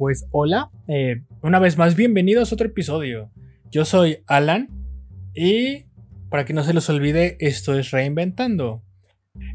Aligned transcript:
Pues 0.00 0.26
hola, 0.30 0.70
eh, 0.88 1.24
una 1.42 1.58
vez 1.58 1.76
más 1.76 1.94
bienvenidos 1.94 2.50
a 2.50 2.54
otro 2.54 2.68
episodio. 2.68 3.30
Yo 3.70 3.84
soy 3.84 4.22
Alan 4.26 4.70
y 5.34 5.84
para 6.30 6.46
que 6.46 6.54
no 6.54 6.64
se 6.64 6.72
los 6.72 6.88
olvide, 6.88 7.36
esto 7.38 7.78
es 7.78 7.90
Reinventando. 7.90 8.82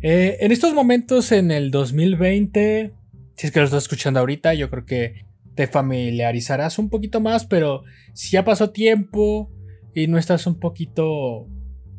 Eh, 0.03 0.37
en 0.41 0.51
estos 0.51 0.75
momentos, 0.75 1.31
en 1.31 1.49
el 1.49 1.71
2020, 1.71 2.93
si 3.35 3.47
es 3.47 3.51
que 3.51 3.57
lo 3.57 3.65
estás 3.65 3.85
escuchando 3.85 4.19
ahorita, 4.19 4.53
yo 4.53 4.69
creo 4.69 4.85
que 4.85 5.25
te 5.55 5.65
familiarizarás 5.65 6.77
un 6.77 6.91
poquito 6.91 7.19
más, 7.21 7.47
pero 7.47 7.81
si 8.13 8.29
ya 8.29 8.45
pasó 8.45 8.69
tiempo 8.69 9.51
y 9.95 10.05
no 10.05 10.19
estás 10.19 10.45
un 10.45 10.59
poquito 10.59 11.47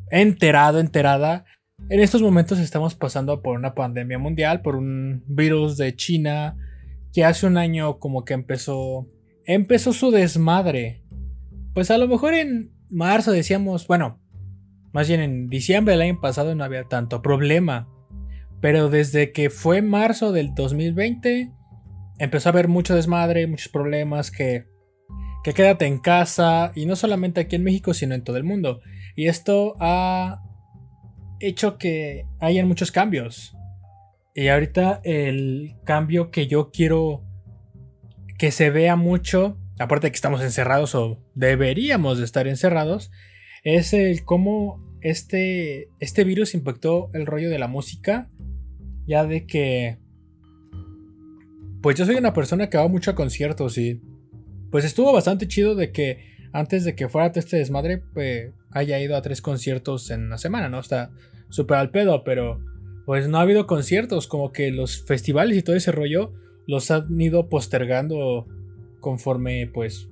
enterado, 0.08 0.78
enterada, 0.78 1.46
en 1.88 1.98
estos 1.98 2.22
momentos 2.22 2.60
estamos 2.60 2.94
pasando 2.94 3.42
por 3.42 3.58
una 3.58 3.74
pandemia 3.74 4.20
mundial, 4.20 4.62
por 4.62 4.76
un 4.76 5.24
virus 5.26 5.76
de 5.76 5.96
China 5.96 6.56
que 7.16 7.24
hace 7.24 7.46
un 7.46 7.56
año 7.56 7.98
como 7.98 8.26
que 8.26 8.34
empezó 8.34 9.08
empezó 9.46 9.94
su 9.94 10.10
desmadre. 10.10 11.02
Pues 11.72 11.90
a 11.90 11.96
lo 11.96 12.08
mejor 12.08 12.34
en 12.34 12.74
marzo 12.90 13.32
decíamos, 13.32 13.86
bueno, 13.86 14.20
más 14.92 15.08
bien 15.08 15.20
en 15.20 15.48
diciembre 15.48 15.92
del 15.94 16.02
año 16.02 16.20
pasado 16.20 16.54
no 16.54 16.62
había 16.62 16.84
tanto 16.84 17.22
problema. 17.22 17.88
Pero 18.60 18.90
desde 18.90 19.32
que 19.32 19.48
fue 19.48 19.80
marzo 19.80 20.30
del 20.30 20.54
2020 20.54 21.52
empezó 22.18 22.50
a 22.50 22.52
haber 22.52 22.68
mucho 22.68 22.94
desmadre, 22.94 23.46
muchos 23.46 23.72
problemas 23.72 24.30
que 24.30 24.66
que 25.42 25.54
quédate 25.54 25.86
en 25.86 25.98
casa 25.98 26.70
y 26.74 26.84
no 26.84 26.96
solamente 26.96 27.40
aquí 27.40 27.56
en 27.56 27.64
México, 27.64 27.94
sino 27.94 28.14
en 28.14 28.24
todo 28.24 28.36
el 28.36 28.44
mundo. 28.44 28.82
Y 29.14 29.28
esto 29.28 29.74
ha 29.80 30.42
hecho 31.40 31.78
que 31.78 32.26
hayan 32.40 32.68
muchos 32.68 32.92
cambios. 32.92 33.55
Y 34.38 34.48
ahorita 34.48 35.00
el 35.02 35.76
cambio 35.84 36.30
que 36.30 36.46
yo 36.46 36.70
quiero 36.70 37.24
que 38.38 38.50
se 38.50 38.68
vea 38.68 38.94
mucho, 38.94 39.58
aparte 39.78 40.08
de 40.08 40.10
que 40.10 40.16
estamos 40.16 40.42
encerrados 40.42 40.94
o 40.94 41.24
deberíamos 41.34 42.18
de 42.18 42.26
estar 42.26 42.46
encerrados, 42.46 43.10
es 43.64 43.94
el 43.94 44.26
cómo 44.26 44.94
este, 45.00 45.88
este 46.00 46.24
virus 46.24 46.52
impactó 46.52 47.08
el 47.14 47.24
rollo 47.24 47.48
de 47.48 47.58
la 47.58 47.66
música. 47.66 48.30
Ya 49.06 49.24
de 49.24 49.46
que... 49.46 49.96
Pues 51.80 51.96
yo 51.96 52.04
soy 52.04 52.16
una 52.16 52.34
persona 52.34 52.68
que 52.68 52.76
va 52.76 52.88
mucho 52.88 53.12
a 53.12 53.14
conciertos 53.14 53.78
y... 53.78 54.02
Pues 54.70 54.84
estuvo 54.84 55.14
bastante 55.14 55.48
chido 55.48 55.74
de 55.74 55.92
que 55.92 56.36
antes 56.52 56.84
de 56.84 56.94
que 56.94 57.08
fuera 57.08 57.32
este 57.34 57.56
desmadre, 57.56 58.02
pues 58.12 58.52
haya 58.70 59.00
ido 59.00 59.16
a 59.16 59.22
tres 59.22 59.40
conciertos 59.40 60.10
en 60.10 60.26
una 60.26 60.36
semana, 60.36 60.68
¿no? 60.68 60.80
Está 60.80 61.10
súper 61.48 61.78
al 61.78 61.90
pedo, 61.90 62.22
pero 62.22 62.60
pues 63.06 63.28
no 63.28 63.38
ha 63.38 63.42
habido 63.42 63.66
conciertos, 63.66 64.26
como 64.26 64.52
que 64.52 64.72
los 64.72 65.04
festivales 65.06 65.56
y 65.56 65.62
todo 65.62 65.76
ese 65.76 65.92
rollo 65.92 66.34
los 66.66 66.90
han 66.90 67.18
ido 67.20 67.48
postergando 67.48 68.46
conforme 69.00 69.70
pues 69.72 70.08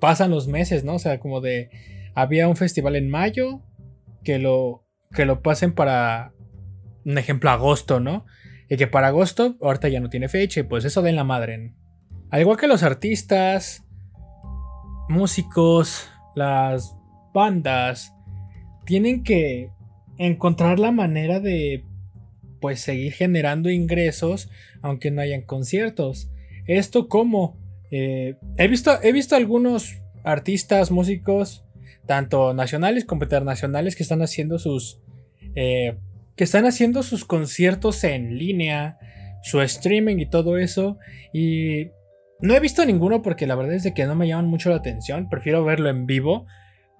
pasan 0.00 0.30
los 0.30 0.46
meses, 0.46 0.84
¿no? 0.84 0.94
O 0.94 0.98
sea, 1.00 1.18
como 1.18 1.40
de 1.40 1.70
había 2.14 2.48
un 2.48 2.56
festival 2.56 2.94
en 2.96 3.10
mayo 3.10 3.62
que 4.22 4.38
lo 4.38 4.84
que 5.12 5.24
lo 5.26 5.42
pasen 5.42 5.74
para 5.74 6.32
un 7.04 7.18
ejemplo 7.18 7.50
agosto, 7.50 7.98
¿no? 7.98 8.26
Y 8.68 8.76
que 8.76 8.86
para 8.86 9.08
agosto 9.08 9.56
ahorita 9.60 9.88
ya 9.88 10.00
no 10.00 10.08
tiene 10.08 10.28
fecha 10.28 10.60
y 10.60 10.62
pues 10.62 10.84
eso 10.84 11.02
den 11.02 11.16
la 11.16 11.24
madre. 11.24 11.74
Al 12.30 12.40
igual 12.40 12.56
que 12.56 12.68
los 12.68 12.84
artistas, 12.84 13.84
músicos, 15.08 16.08
las 16.36 16.96
bandas 17.34 18.14
tienen 18.84 19.24
que 19.24 19.70
encontrar 20.18 20.78
la 20.78 20.92
manera 20.92 21.40
de 21.40 21.84
pues 22.60 22.80
seguir 22.80 23.12
generando 23.12 23.70
ingresos 23.70 24.48
aunque 24.82 25.10
no 25.10 25.20
hayan 25.20 25.42
conciertos. 25.42 26.30
Esto 26.66 27.08
como 27.08 27.58
eh, 27.90 28.36
he 28.56 28.68
visto 28.68 28.92
he 29.02 29.12
visto 29.12 29.36
algunos 29.36 29.98
artistas 30.24 30.90
músicos 30.90 31.64
tanto 32.06 32.54
nacionales 32.54 33.04
como 33.04 33.24
internacionales 33.24 33.96
que 33.96 34.02
están 34.02 34.22
haciendo 34.22 34.58
sus 34.58 35.00
eh, 35.54 35.98
que 36.36 36.44
están 36.44 36.64
haciendo 36.64 37.02
sus 37.02 37.24
conciertos 37.24 38.02
en 38.04 38.38
línea, 38.38 38.98
su 39.42 39.60
streaming 39.60 40.16
y 40.18 40.26
todo 40.26 40.56
eso 40.56 40.98
y 41.32 41.90
no 42.40 42.54
he 42.54 42.60
visto 42.60 42.84
ninguno 42.84 43.22
porque 43.22 43.46
la 43.46 43.54
verdad 43.54 43.74
es 43.74 43.82
de 43.82 43.94
que 43.94 44.06
no 44.06 44.14
me 44.14 44.26
llaman 44.26 44.46
mucho 44.46 44.70
la 44.70 44.76
atención, 44.76 45.28
prefiero 45.28 45.64
verlo 45.64 45.90
en 45.90 46.06
vivo 46.06 46.46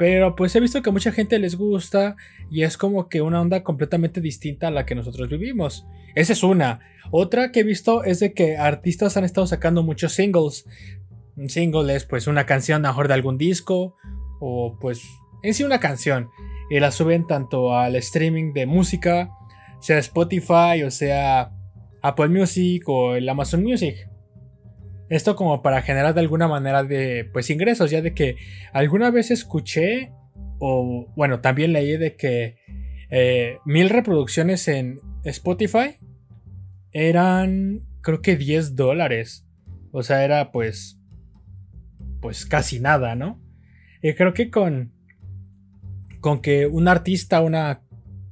pero 0.02 0.34
pues 0.34 0.56
he 0.56 0.58
visto 0.58 0.82
que 0.82 0.90
a 0.90 0.92
mucha 0.92 1.12
gente 1.12 1.38
les 1.38 1.54
gusta 1.54 2.16
y 2.50 2.64
es 2.64 2.76
como 2.76 3.08
que 3.08 3.22
una 3.22 3.40
onda 3.40 3.62
completamente 3.62 4.20
distinta 4.20 4.66
a 4.66 4.72
la 4.72 4.84
que 4.84 4.96
nosotros 4.96 5.30
vivimos. 5.30 5.86
Esa 6.16 6.32
es 6.32 6.42
una. 6.42 6.80
Otra 7.12 7.52
que 7.52 7.60
he 7.60 7.62
visto 7.62 8.02
es 8.02 8.18
de 8.18 8.34
que 8.34 8.56
artistas 8.56 9.16
han 9.16 9.22
estado 9.22 9.46
sacando 9.46 9.84
muchos 9.84 10.12
singles. 10.12 10.64
Un 11.36 11.48
single 11.48 11.94
es 11.94 12.04
pues 12.04 12.26
una 12.26 12.46
canción 12.46 12.82
mejor 12.82 13.06
de 13.06 13.14
algún 13.14 13.38
disco 13.38 13.94
o 14.40 14.76
pues 14.80 15.04
en 15.44 15.54
sí 15.54 15.62
una 15.62 15.78
canción. 15.78 16.30
Y 16.68 16.80
la 16.80 16.90
suben 16.90 17.28
tanto 17.28 17.72
al 17.72 17.94
streaming 17.94 18.54
de 18.54 18.66
música, 18.66 19.30
sea 19.80 19.98
Spotify 19.98 20.82
o 20.84 20.90
sea 20.90 21.52
Apple 22.02 22.28
Music 22.28 22.88
o 22.88 23.14
el 23.14 23.28
Amazon 23.28 23.62
Music. 23.62 24.08
Esto 25.12 25.36
como 25.36 25.60
para 25.60 25.82
generar 25.82 26.14
de 26.14 26.20
alguna 26.20 26.48
manera 26.48 26.84
de 26.84 27.28
pues 27.34 27.50
ingresos, 27.50 27.90
ya 27.90 28.00
de 28.00 28.14
que 28.14 28.36
alguna 28.72 29.10
vez 29.10 29.30
escuché 29.30 30.10
o 30.58 31.12
bueno, 31.14 31.40
también 31.40 31.74
leí 31.74 31.98
de 31.98 32.16
que 32.16 32.56
eh, 33.10 33.58
mil 33.66 33.90
reproducciones 33.90 34.66
en 34.68 35.00
Spotify 35.24 35.96
eran 36.92 37.80
creo 38.00 38.22
que 38.22 38.36
10 38.36 38.74
dólares. 38.74 39.46
O 39.90 40.02
sea, 40.02 40.24
era 40.24 40.50
pues 40.50 40.98
pues 42.22 42.46
casi 42.46 42.80
nada, 42.80 43.14
¿no? 43.14 43.38
Y 44.00 44.14
creo 44.14 44.32
que 44.32 44.50
con 44.50 44.94
con 46.20 46.40
que 46.40 46.66
un 46.66 46.88
artista, 46.88 47.42
una 47.42 47.82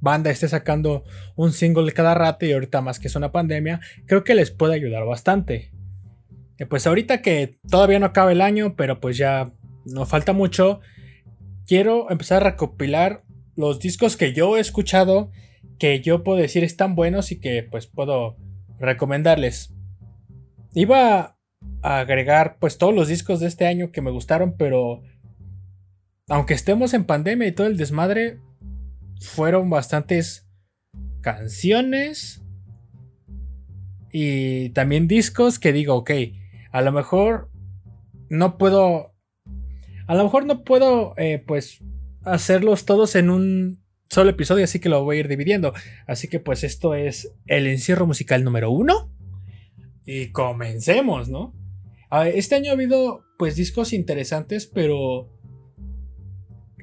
banda 0.00 0.30
esté 0.30 0.48
sacando 0.48 1.04
un 1.36 1.52
single 1.52 1.92
cada 1.92 2.14
rato 2.14 2.46
y 2.46 2.52
ahorita 2.52 2.80
más 2.80 2.98
que 2.98 3.08
es 3.08 3.16
una 3.16 3.32
pandemia, 3.32 3.80
creo 4.06 4.24
que 4.24 4.34
les 4.34 4.50
puede 4.50 4.76
ayudar 4.76 5.04
bastante 5.04 5.69
pues 6.68 6.86
ahorita 6.86 7.22
que 7.22 7.58
todavía 7.68 7.98
no 7.98 8.06
acaba 8.06 8.32
el 8.32 8.40
año, 8.40 8.74
pero 8.76 9.00
pues 9.00 9.16
ya 9.16 9.52
no 9.86 10.06
falta 10.06 10.32
mucho, 10.32 10.80
quiero 11.66 12.10
empezar 12.10 12.42
a 12.42 12.50
recopilar 12.50 13.22
los 13.56 13.78
discos 13.78 14.16
que 14.16 14.32
yo 14.32 14.56
he 14.56 14.60
escuchado, 14.60 15.30
que 15.78 16.00
yo 16.00 16.22
puedo 16.22 16.38
decir 16.38 16.64
están 16.64 16.94
buenos 16.94 17.32
y 17.32 17.40
que 17.40 17.62
pues 17.62 17.86
puedo 17.86 18.36
recomendarles. 18.78 19.74
Iba 20.74 21.38
a 21.82 22.00
agregar 22.00 22.58
pues 22.58 22.78
todos 22.78 22.94
los 22.94 23.08
discos 23.08 23.40
de 23.40 23.46
este 23.46 23.66
año 23.66 23.90
que 23.90 24.02
me 24.02 24.10
gustaron, 24.10 24.56
pero 24.56 25.02
aunque 26.28 26.54
estemos 26.54 26.94
en 26.94 27.04
pandemia 27.04 27.48
y 27.48 27.52
todo 27.52 27.66
el 27.66 27.76
desmadre, 27.76 28.38
fueron 29.20 29.68
bastantes 29.68 30.48
canciones 31.20 32.42
y 34.12 34.70
también 34.70 35.08
discos 35.08 35.58
que 35.58 35.72
digo, 35.72 35.94
ok, 35.94 36.10
a 36.72 36.82
lo 36.82 36.92
mejor 36.92 37.50
no 38.28 38.58
puedo. 38.58 39.14
A 40.06 40.14
lo 40.14 40.24
mejor 40.24 40.46
no 40.46 40.64
puedo, 40.64 41.14
eh, 41.18 41.42
pues, 41.46 41.84
hacerlos 42.24 42.84
todos 42.84 43.14
en 43.14 43.30
un 43.30 43.84
solo 44.08 44.30
episodio, 44.30 44.64
así 44.64 44.80
que 44.80 44.88
lo 44.88 45.04
voy 45.04 45.16
a 45.16 45.20
ir 45.20 45.28
dividiendo. 45.28 45.72
Así 46.06 46.28
que, 46.28 46.40
pues, 46.40 46.64
esto 46.64 46.94
es 46.94 47.32
el 47.46 47.66
encierro 47.66 48.06
musical 48.06 48.42
número 48.42 48.70
uno. 48.70 49.12
Y 50.04 50.32
comencemos, 50.32 51.28
¿no? 51.28 51.54
Este 52.34 52.56
año 52.56 52.70
ha 52.70 52.74
habido, 52.74 53.24
pues, 53.38 53.56
discos 53.56 53.92
interesantes, 53.92 54.66
pero. 54.66 55.28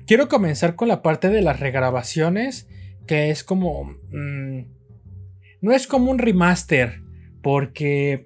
Quiero 0.05 0.29
comenzar 0.29 0.75
con 0.75 0.87
la 0.87 1.01
parte 1.01 1.27
de 1.27 1.41
las 1.41 1.59
regrabaciones, 1.59 2.69
que 3.07 3.29
es 3.29 3.43
como. 3.43 3.85
Mm, 4.11 4.77
no 5.59 5.73
es 5.73 5.87
como 5.87 6.11
un 6.11 6.19
remaster, 6.19 7.01
porque 7.41 8.25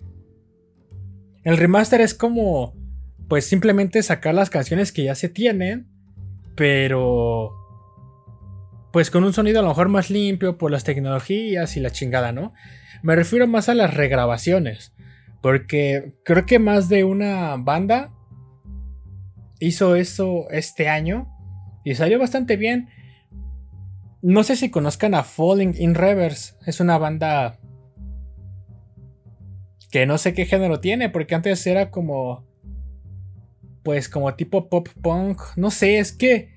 el 1.44 1.58
remaster 1.58 2.02
es 2.02 2.14
como, 2.14 2.76
pues 3.28 3.46
simplemente 3.46 4.04
sacar 4.04 4.34
las 4.36 4.50
canciones 4.50 4.92
que 4.92 5.04
ya 5.04 5.16
se 5.16 5.30
tienen, 5.30 5.88
pero 6.56 7.52
pues 8.92 9.10
con 9.10 9.24
un 9.24 9.34
sonido 9.34 9.60
a 9.60 9.64
lo 9.64 9.70
mejor 9.70 9.88
más 9.90 10.10
limpio 10.10 10.58
por 10.58 10.70
las 10.70 10.84
tecnologías 10.84 11.78
y 11.78 11.80
la 11.80 11.92
chingada, 11.92 12.34
¿no? 12.34 12.54
Me 13.04 13.16
refiero 13.16 13.48
más 13.48 13.70
a 13.70 13.74
las 13.74 13.94
regrabaciones, 13.94 14.94
porque 15.42 16.14
creo 16.26 16.46
que 16.46 16.60
más 16.60 16.90
de 16.90 17.04
una 17.04 17.56
banda 17.58 18.14
hizo 19.60 19.96
eso 19.96 20.48
este 20.52 20.90
año 20.90 21.30
y 21.86 21.96
salió 21.96 22.20
bastante 22.20 22.58
bien. 22.58 22.90
No 24.22 24.44
sé 24.44 24.56
si 24.56 24.70
conozcan 24.70 25.16
a 25.16 25.24
Falling 25.24 25.74
in 25.80 25.96
Reverse, 25.96 26.56
es 26.66 26.80
una 26.80 26.98
banda 26.98 27.61
que 29.92 30.06
no 30.06 30.18
sé 30.18 30.34
qué 30.34 30.46
género 30.46 30.80
tiene, 30.80 31.10
porque 31.10 31.36
antes 31.36 31.68
era 31.68 31.92
como, 31.92 32.48
pues 33.84 34.10
como 34.10 34.34
tipo 34.36 34.70
pop 34.70 34.88
punk, 35.02 35.40
no 35.58 35.70
sé, 35.70 36.00
es 36.00 36.14
que 36.14 36.50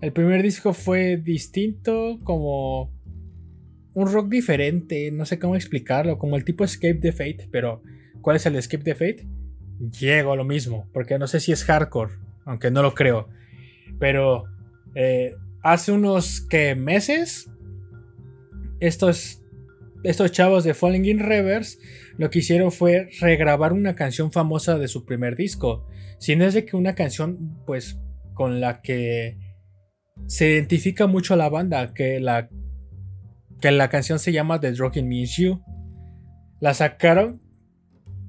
el 0.00 0.12
primer 0.12 0.42
disco 0.42 0.72
fue 0.72 1.16
distinto, 1.16 2.18
como 2.24 2.92
un 3.94 4.12
rock 4.12 4.28
diferente, 4.28 5.10
no 5.12 5.26
sé 5.26 5.38
cómo 5.38 5.56
explicarlo, 5.56 6.18
como 6.18 6.36
el 6.36 6.44
tipo 6.44 6.64
Escape 6.64 7.00
the 7.00 7.12
Fate, 7.12 7.48
pero 7.50 7.82
cuál 8.20 8.36
es 8.36 8.46
el 8.46 8.60
Skip 8.60 8.82
the 8.82 8.94
Fate, 8.94 9.26
llego 9.98 10.32
a 10.32 10.36
lo 10.36 10.44
mismo, 10.44 10.88
porque 10.92 11.18
no 11.18 11.26
sé 11.26 11.40
si 11.40 11.52
es 11.52 11.64
hardcore, 11.64 12.14
aunque 12.44 12.70
no 12.70 12.82
lo 12.82 12.94
creo. 12.94 13.28
Pero 13.98 14.44
eh, 14.94 15.34
hace 15.62 15.92
unos 15.92 16.40
que 16.40 16.74
meses, 16.74 17.50
estos, 18.80 19.39
estos 20.02 20.32
chavos 20.32 20.64
de 20.64 20.74
Falling 20.74 21.04
in 21.04 21.18
Reverse 21.18 21.78
lo 22.16 22.30
que 22.30 22.40
hicieron 22.40 22.72
fue 22.72 23.08
regrabar 23.20 23.72
una 23.72 23.94
canción 23.94 24.32
famosa 24.32 24.78
de 24.78 24.88
su 24.88 25.04
primer 25.04 25.36
disco. 25.36 25.86
Si 26.18 26.36
no 26.36 26.44
es 26.44 26.54
de 26.54 26.64
que 26.64 26.76
una 26.76 26.94
canción, 26.94 27.58
pues, 27.66 28.00
con 28.34 28.60
la 28.60 28.80
que 28.82 29.38
se 30.26 30.50
identifica 30.50 31.06
mucho 31.06 31.34
a 31.34 31.36
la 31.36 31.48
banda, 31.48 31.92
que 31.94 32.20
la, 32.20 32.48
que 33.60 33.70
la 33.70 33.88
canción 33.88 34.18
se 34.18 34.32
llama 34.32 34.60
The 34.60 34.72
Drug 34.72 34.96
Means 35.02 35.36
You. 35.36 35.62
La 36.60 36.74
sacaron 36.74 37.42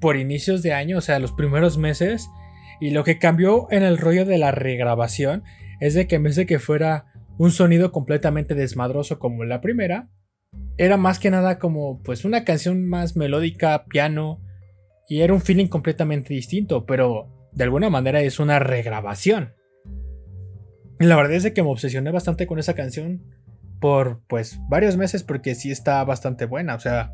por 0.00 0.16
inicios 0.16 0.62
de 0.62 0.72
año, 0.72 0.98
o 0.98 1.02
sea, 1.02 1.18
los 1.18 1.32
primeros 1.32 1.78
meses. 1.78 2.28
Y 2.80 2.90
lo 2.90 3.04
que 3.04 3.18
cambió 3.18 3.68
en 3.70 3.82
el 3.82 3.98
rollo 3.98 4.24
de 4.24 4.38
la 4.38 4.50
regrabación 4.50 5.44
es 5.80 5.94
de 5.94 6.06
que 6.06 6.16
en 6.16 6.24
vez 6.24 6.36
de 6.36 6.46
que 6.46 6.58
fuera 6.58 7.06
un 7.38 7.50
sonido 7.50 7.92
completamente 7.92 8.54
desmadroso 8.54 9.18
como 9.18 9.44
la 9.44 9.60
primera, 9.60 10.10
era 10.78 10.96
más 10.96 11.18
que 11.18 11.30
nada 11.30 11.58
como 11.58 12.02
pues 12.02 12.24
una 12.24 12.44
canción 12.44 12.88
más 12.88 13.16
melódica, 13.16 13.84
piano, 13.86 14.40
y 15.08 15.20
era 15.20 15.34
un 15.34 15.40
feeling 15.40 15.66
completamente 15.66 16.32
distinto, 16.34 16.86
pero 16.86 17.28
de 17.52 17.64
alguna 17.64 17.90
manera 17.90 18.20
es 18.22 18.40
una 18.40 18.58
regrabación. 18.58 19.54
La 20.98 21.16
verdad 21.16 21.32
es 21.32 21.50
que 21.50 21.62
me 21.62 21.70
obsesioné 21.70 22.10
bastante 22.10 22.46
con 22.46 22.58
esa 22.58 22.74
canción 22.74 23.22
por 23.80 24.22
pues 24.28 24.60
varios 24.68 24.96
meses 24.96 25.24
porque 25.24 25.54
sí 25.54 25.70
está 25.70 26.02
bastante 26.04 26.46
buena, 26.46 26.76
o 26.76 26.80
sea, 26.80 27.12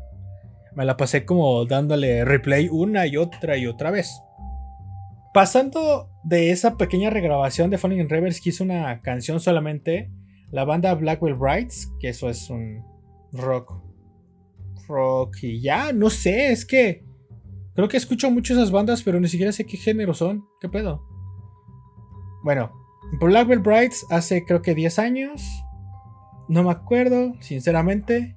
me 0.75 0.85
la 0.85 0.97
pasé 0.97 1.25
como 1.25 1.65
dándole 1.65 2.23
replay 2.23 2.69
una 2.71 3.07
y 3.07 3.17
otra 3.17 3.57
y 3.57 3.65
otra 3.65 3.91
vez. 3.91 4.21
Pasando 5.33 6.09
de 6.23 6.51
esa 6.51 6.77
pequeña 6.77 7.09
regrabación 7.09 7.69
de 7.69 7.77
Falling 7.77 7.99
in 7.99 8.09
Reverse 8.09 8.41
que 8.41 8.49
hizo 8.49 8.63
una 8.63 9.01
canción 9.01 9.39
solamente, 9.39 10.11
la 10.51 10.63
banda 10.63 10.93
Blackwell 10.93 11.35
Brights, 11.35 11.91
que 11.99 12.09
eso 12.09 12.29
es 12.29 12.49
un 12.49 12.83
rock. 13.33 13.81
Rock 14.87 15.43
y 15.43 15.61
ya, 15.61 15.93
no 15.93 16.09
sé, 16.09 16.51
es 16.51 16.65
que 16.65 17.05
creo 17.75 17.87
que 17.87 17.97
escucho 17.97 18.31
mucho 18.31 18.53
esas 18.53 18.71
bandas, 18.71 19.03
pero 19.03 19.19
ni 19.19 19.27
siquiera 19.27 19.51
sé 19.51 19.65
qué 19.65 19.77
género 19.77 20.13
son. 20.13 20.45
¿Qué 20.59 20.69
pedo? 20.69 21.05
Bueno, 22.43 22.71
Blackwell 23.19 23.59
Brights 23.59 24.05
hace 24.09 24.43
creo 24.45 24.61
que 24.61 24.75
10 24.75 24.99
años. 24.99 25.41
No 26.47 26.63
me 26.63 26.71
acuerdo, 26.71 27.33
sinceramente. 27.41 28.35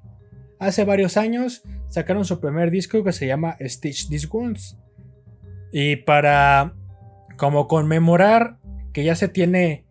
Hace 0.59 0.85
varios 0.85 1.17
años 1.17 1.63
sacaron 1.87 2.25
su 2.25 2.39
primer 2.39 2.71
disco 2.71 3.03
que 3.03 3.11
se 3.11 3.27
llama 3.27 3.57
Stitch 3.59 4.07
These 4.09 4.27
Wounds. 4.31 4.77
Y 5.71 5.97
para 5.97 6.75
como 7.37 7.67
conmemorar 7.67 8.59
que 8.93 9.03
ya 9.03 9.15
se 9.15 9.27
tiene, 9.27 9.87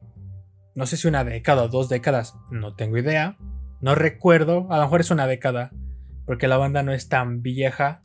no 0.75 0.87
sé 0.87 0.97
si 0.97 1.09
una 1.09 1.25
década 1.25 1.65
o 1.65 1.69
dos 1.69 1.89
décadas, 1.89 2.35
no 2.51 2.75
tengo 2.77 2.99
idea, 2.99 3.37
no 3.83 3.97
recuerdo, 3.97 4.73
a 4.73 4.77
lo 4.79 4.85
mejor 4.85 5.01
es 5.01 5.11
una 5.11 5.27
década, 5.27 5.73
porque 6.25 6.47
la 6.47 6.57
banda 6.57 6.85
no 6.85 6.93
es 6.93 7.09
tan 7.09 7.43
vieja. 7.43 8.01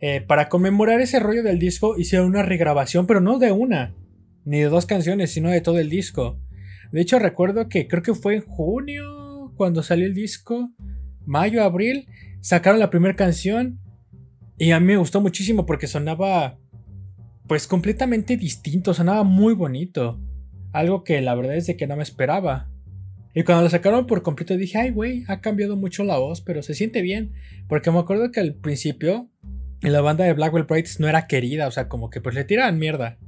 Eh, 0.00 0.20
para 0.20 0.48
conmemorar 0.48 1.00
ese 1.00 1.18
rollo 1.18 1.42
del 1.42 1.58
disco 1.58 1.98
hicieron 1.98 2.28
una 2.28 2.42
regrabación, 2.42 3.06
pero 3.06 3.20
no 3.20 3.40
de 3.40 3.50
una, 3.50 3.92
ni 4.44 4.60
de 4.60 4.68
dos 4.68 4.86
canciones, 4.86 5.32
sino 5.32 5.50
de 5.50 5.60
todo 5.60 5.80
el 5.80 5.90
disco. 5.90 6.38
De 6.92 7.00
hecho 7.00 7.18
recuerdo 7.18 7.68
que 7.68 7.88
creo 7.88 8.04
que 8.04 8.14
fue 8.14 8.36
en 8.36 8.42
junio 8.42 9.52
cuando 9.56 9.82
salió 9.82 10.06
el 10.06 10.14
disco, 10.14 10.70
mayo, 11.26 11.64
abril, 11.64 12.06
sacaron 12.40 12.78
la 12.78 12.90
primera 12.90 13.16
canción 13.16 13.80
y 14.58 14.70
a 14.70 14.78
mí 14.78 14.86
me 14.86 14.96
gustó 14.96 15.20
muchísimo 15.20 15.66
porque 15.66 15.88
sonaba 15.88 16.56
pues 17.48 17.66
completamente 17.66 18.36
distinto, 18.36 18.94
sonaba 18.94 19.24
muy 19.24 19.54
bonito. 19.54 20.20
Algo 20.72 21.02
que 21.02 21.20
la 21.20 21.34
verdad 21.34 21.56
es 21.56 21.66
de 21.66 21.76
que 21.76 21.88
no 21.88 21.96
me 21.96 22.04
esperaba. 22.04 22.70
Y 23.34 23.42
cuando 23.42 23.64
la 23.64 23.70
sacaron 23.70 24.06
por 24.06 24.22
completo 24.22 24.56
dije, 24.56 24.78
ay 24.78 24.90
güey, 24.90 25.24
ha 25.26 25.40
cambiado 25.40 25.76
mucho 25.76 26.04
la 26.04 26.18
voz, 26.18 26.40
pero 26.40 26.62
se 26.62 26.74
siente 26.74 27.02
bien. 27.02 27.32
Porque 27.68 27.90
me 27.90 27.98
acuerdo 27.98 28.30
que 28.30 28.40
al 28.40 28.54
principio 28.54 29.28
la 29.80 30.00
banda 30.00 30.24
de 30.24 30.32
Blackwell 30.32 30.64
Brights 30.64 31.00
no 31.00 31.08
era 31.08 31.26
querida, 31.26 31.66
o 31.66 31.70
sea, 31.70 31.88
como 31.88 32.10
que 32.10 32.20
pues 32.20 32.34
le 32.34 32.44
tiraban 32.44 32.78
mierda. 32.78 33.18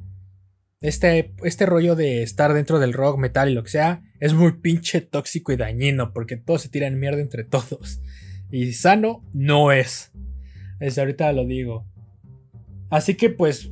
Este, 0.81 1.35
este 1.43 1.67
rollo 1.67 1.97
de 1.97 2.23
estar 2.23 2.55
dentro 2.55 2.79
del 2.79 2.93
rock, 2.93 3.19
metal 3.19 3.51
y 3.51 3.55
lo 3.55 3.65
que 3.65 3.71
sea, 3.71 4.03
es 4.21 4.35
muy 4.35 4.53
pinche 4.61 5.01
tóxico 5.01 5.53
y 5.53 5.57
dañino, 5.57 6.13
porque 6.13 6.37
todos 6.37 6.63
se 6.63 6.69
tiran 6.69 6.99
mierda 6.99 7.21
entre 7.21 7.45
todos. 7.45 8.01
Y 8.51 8.73
sano 8.75 9.25
no 9.33 9.73
es. 9.73 10.13
Desde 10.79 11.01
ahorita 11.01 11.33
lo 11.33 11.47
digo. 11.47 11.85
Así 12.91 13.15
que 13.15 13.31
pues 13.31 13.71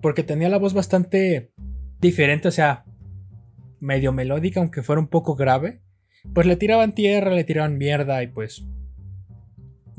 porque 0.00 0.22
tenía 0.22 0.48
la 0.48 0.58
voz 0.58 0.74
bastante 0.74 1.52
diferente, 2.00 2.48
o 2.48 2.50
sea, 2.50 2.84
medio 3.82 4.12
melódica, 4.12 4.60
aunque 4.60 4.82
fuera 4.82 5.00
un 5.00 5.08
poco 5.08 5.34
grave, 5.34 5.80
pues 6.32 6.46
le 6.46 6.56
tiraban 6.56 6.94
tierra, 6.94 7.32
le 7.32 7.44
tiraban 7.44 7.76
mierda 7.76 8.22
y 8.22 8.28
pues 8.28 8.64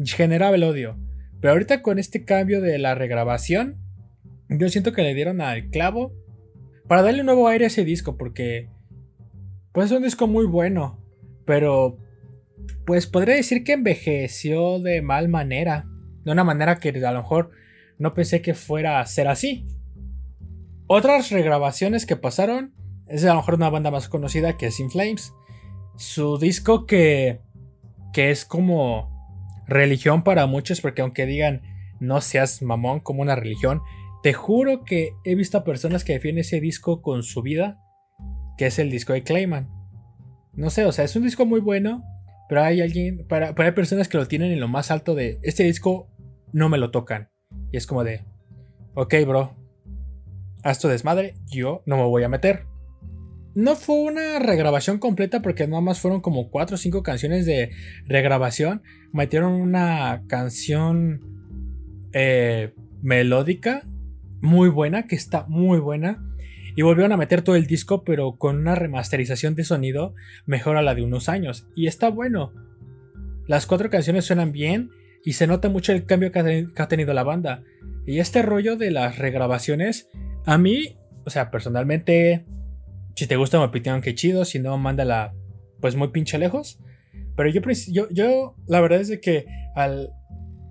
generaba 0.04 0.56
el 0.56 0.64
odio. 0.64 0.98
Pero 1.42 1.52
ahorita 1.52 1.82
con 1.82 2.00
este 2.00 2.24
cambio 2.24 2.62
de 2.62 2.78
la 2.80 2.96
regrabación, 2.96 3.78
yo 4.48 4.70
siento 4.70 4.94
que 4.94 5.02
le 5.02 5.14
dieron 5.14 5.42
al 5.42 5.70
clavo 5.70 6.14
para 6.88 7.02
darle 7.02 7.20
un 7.20 7.26
nuevo 7.26 7.48
aire 7.50 7.66
a 7.66 7.68
ese 7.68 7.84
disco, 7.84 8.18
porque 8.18 8.70
pues 9.74 9.88
es 9.88 9.98
un 9.98 10.04
disco 10.04 10.28
muy 10.28 10.46
bueno, 10.46 11.04
pero 11.46 11.98
pues 12.86 13.06
podría 13.06 13.36
decir 13.36 13.66
que 13.66 13.74
envejeció 13.74 14.80
de 14.80 15.02
mal 15.02 15.28
manera, 15.28 15.86
de 16.24 16.32
una 16.32 16.46
manera 16.46 16.78
que 16.78 16.90
a 16.90 17.12
lo 17.12 17.22
mejor 17.22 17.52
no 18.00 18.14
pensé 18.14 18.42
que 18.42 18.54
fuera 18.54 19.02
a 19.02 19.06
ser 19.06 19.28
así. 19.28 19.68
Otras 20.88 21.32
regrabaciones 21.32 22.06
que 22.06 22.16
pasaron 22.16 22.74
es 23.08 23.24
a 23.24 23.30
lo 23.30 23.36
mejor 23.36 23.56
una 23.56 23.70
banda 23.70 23.92
más 23.92 24.10
conocida 24.10 24.58
que 24.58 24.68
es 24.68 24.80
In 24.80 24.92
Flames. 24.92 25.34
Su 25.96 26.38
disco 26.38 26.86
que, 26.86 27.42
que 28.14 28.32
es 28.32 28.46
como 28.46 29.12
religión 29.68 30.24
para 30.24 30.46
muchos, 30.48 30.82
porque 30.82 31.02
aunque 31.02 31.26
digan 31.26 31.62
no 32.00 32.20
seas 32.20 32.62
mamón 32.62 33.00
como 33.00 33.22
una 33.22 33.36
religión, 33.36 33.82
te 34.24 34.34
juro 34.34 34.84
que 34.84 35.14
he 35.24 35.36
visto 35.36 35.58
a 35.58 35.64
personas 35.64 36.04
que 36.04 36.14
defienden 36.14 36.42
ese 36.42 36.60
disco 36.60 37.02
con 37.02 37.24
su 37.24 37.42
vida, 37.42 37.80
que 38.58 38.68
es 38.68 38.80
el 38.80 38.90
disco 38.90 39.14
de 39.14 39.24
Clayman. 39.24 39.70
No 40.54 40.70
sé, 40.70 40.86
o 40.86 40.92
sea, 40.92 41.06
es 41.06 41.16
un 41.16 41.24
disco 41.24 41.46
muy 41.46 41.62
bueno, 41.62 42.04
pero 42.50 42.62
hay 42.62 42.82
alguien, 42.82 43.26
para, 43.28 43.56
para 43.56 43.70
hay 43.70 43.76
personas 43.76 44.08
que 44.08 44.18
lo 44.18 44.28
tienen 44.28 44.52
en 44.52 44.60
lo 44.60 44.68
más 44.68 44.92
alto 44.92 45.16
de 45.16 45.40
este 45.44 45.64
disco 45.64 46.10
no 46.52 46.70
me 46.70 46.78
lo 46.78 46.92
tocan. 46.92 47.30
Y 47.72 47.78
es 47.78 47.88
como 47.88 48.04
de, 48.04 48.24
ok, 48.94 49.14
bro, 49.26 49.56
haz 50.64 50.80
tu 50.80 50.88
desmadre, 50.88 51.36
yo 51.48 51.84
no 51.86 51.98
me 51.98 52.04
voy 52.04 52.24
a 52.24 52.30
meter. 52.30 52.66
No 53.56 53.76
fue 53.76 53.98
una 53.98 54.40
regrabación 54.40 54.98
completa 54.98 55.42
porque 55.42 55.68
nada 55.68 55.82
más 55.82 56.00
fueron 56.00 56.22
como 56.22 56.50
4 56.50 56.76
o 56.76 56.78
5 56.78 57.04
canciones 57.04 57.46
de 57.46 57.70
regrabación. 58.08 58.82
Metieron 59.12 59.54
una 59.54 60.24
canción 60.28 61.22
eh, 62.14 62.74
melódica 63.02 63.84
muy 64.44 64.70
buena, 64.70 65.08
que 65.08 65.16
está 65.16 65.46
muy 65.48 65.80
buena. 65.80 66.22
Y 66.76 66.82
volvieron 66.82 67.12
a 67.14 67.18
meter 67.18 67.44
todo 67.44 67.56
el 67.56 67.66
disco, 67.66 68.04
pero 68.04 68.36
con 68.38 68.58
una 68.58 68.76
remasterización 68.76 69.56
de 69.56 69.64
sonido 69.64 70.16
mejor 70.46 70.76
a 70.76 70.82
la 70.82 70.96
de 70.96 71.04
unos 71.04 71.30
años. 71.30 71.68
Y 71.76 71.88
está 71.88 72.10
bueno. 72.10 72.52
Las 73.48 73.68
cuatro 73.68 73.90
canciones 73.90 74.26
suenan 74.26 74.52
bien 74.52 74.90
y 75.24 75.34
se 75.34 75.48
nota 75.48 75.70
mucho 75.70 75.94
el 75.94 76.06
cambio 76.06 76.32
que 76.32 76.40
ha, 76.76 76.88
tenido 76.88 77.14
la 77.14 77.24
banda. 77.24 77.64
Y 78.06 78.20
este 78.20 78.42
rollo 78.42 78.76
de 78.76 78.92
las 78.92 79.18
regrabaciones, 79.18 80.10
a 80.46 80.58
mí, 80.58 80.98
o 81.26 81.30
sea, 81.30 81.50
personalmente, 81.50 82.46
si 83.16 83.28
te 83.28 83.36
gusta 83.36 83.60
mi 83.60 83.66
opinión, 83.66 84.02
qué 84.02 84.16
chido, 84.16 84.46
si 84.46 84.60
no, 84.60 84.78
mándala 84.78 85.34
pues 85.80 85.96
muy 85.96 86.10
pinche 86.10 86.38
lejos. 86.38 86.80
Pero 87.36 87.50
yo, 87.50 87.62
yo, 87.90 88.08
yo 88.12 88.56
la 88.68 88.82
verdad 88.82 89.02
es 89.02 89.08
de 89.08 89.20
que 89.20 89.46
al, 89.76 90.10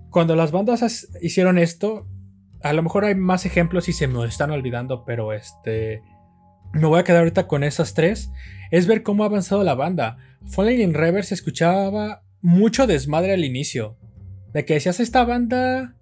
cuando 0.09 0.35
las 0.35 0.51
bandas 0.51 1.07
hicieron 1.21 1.57
esto, 1.57 2.07
a 2.61 2.73
lo 2.73 2.83
mejor 2.83 3.05
hay 3.05 3.15
más 3.15 3.45
ejemplos 3.45 3.89
y 3.89 3.93
se 3.93 4.07
me 4.07 4.25
están 4.25 4.51
olvidando, 4.51 5.03
pero 5.05 5.33
este... 5.33 6.01
Me 6.73 6.87
voy 6.87 6.99
a 6.99 7.03
quedar 7.03 7.19
ahorita 7.19 7.47
con 7.47 7.63
esas 7.63 7.93
tres. 7.93 8.31
Es 8.71 8.87
ver 8.87 9.03
cómo 9.03 9.23
ha 9.23 9.27
avanzado 9.27 9.63
la 9.63 9.75
banda. 9.75 10.17
Falling 10.47 10.81
in 10.81 10.93
Reverse 10.95 11.33
escuchaba 11.33 12.23
mucho 12.41 12.87
desmadre 12.87 13.33
al 13.33 13.45
inicio. 13.45 13.97
De 14.53 14.65
que 14.65 14.73
decías, 14.73 14.99
esta 14.99 15.23
banda 15.23 15.95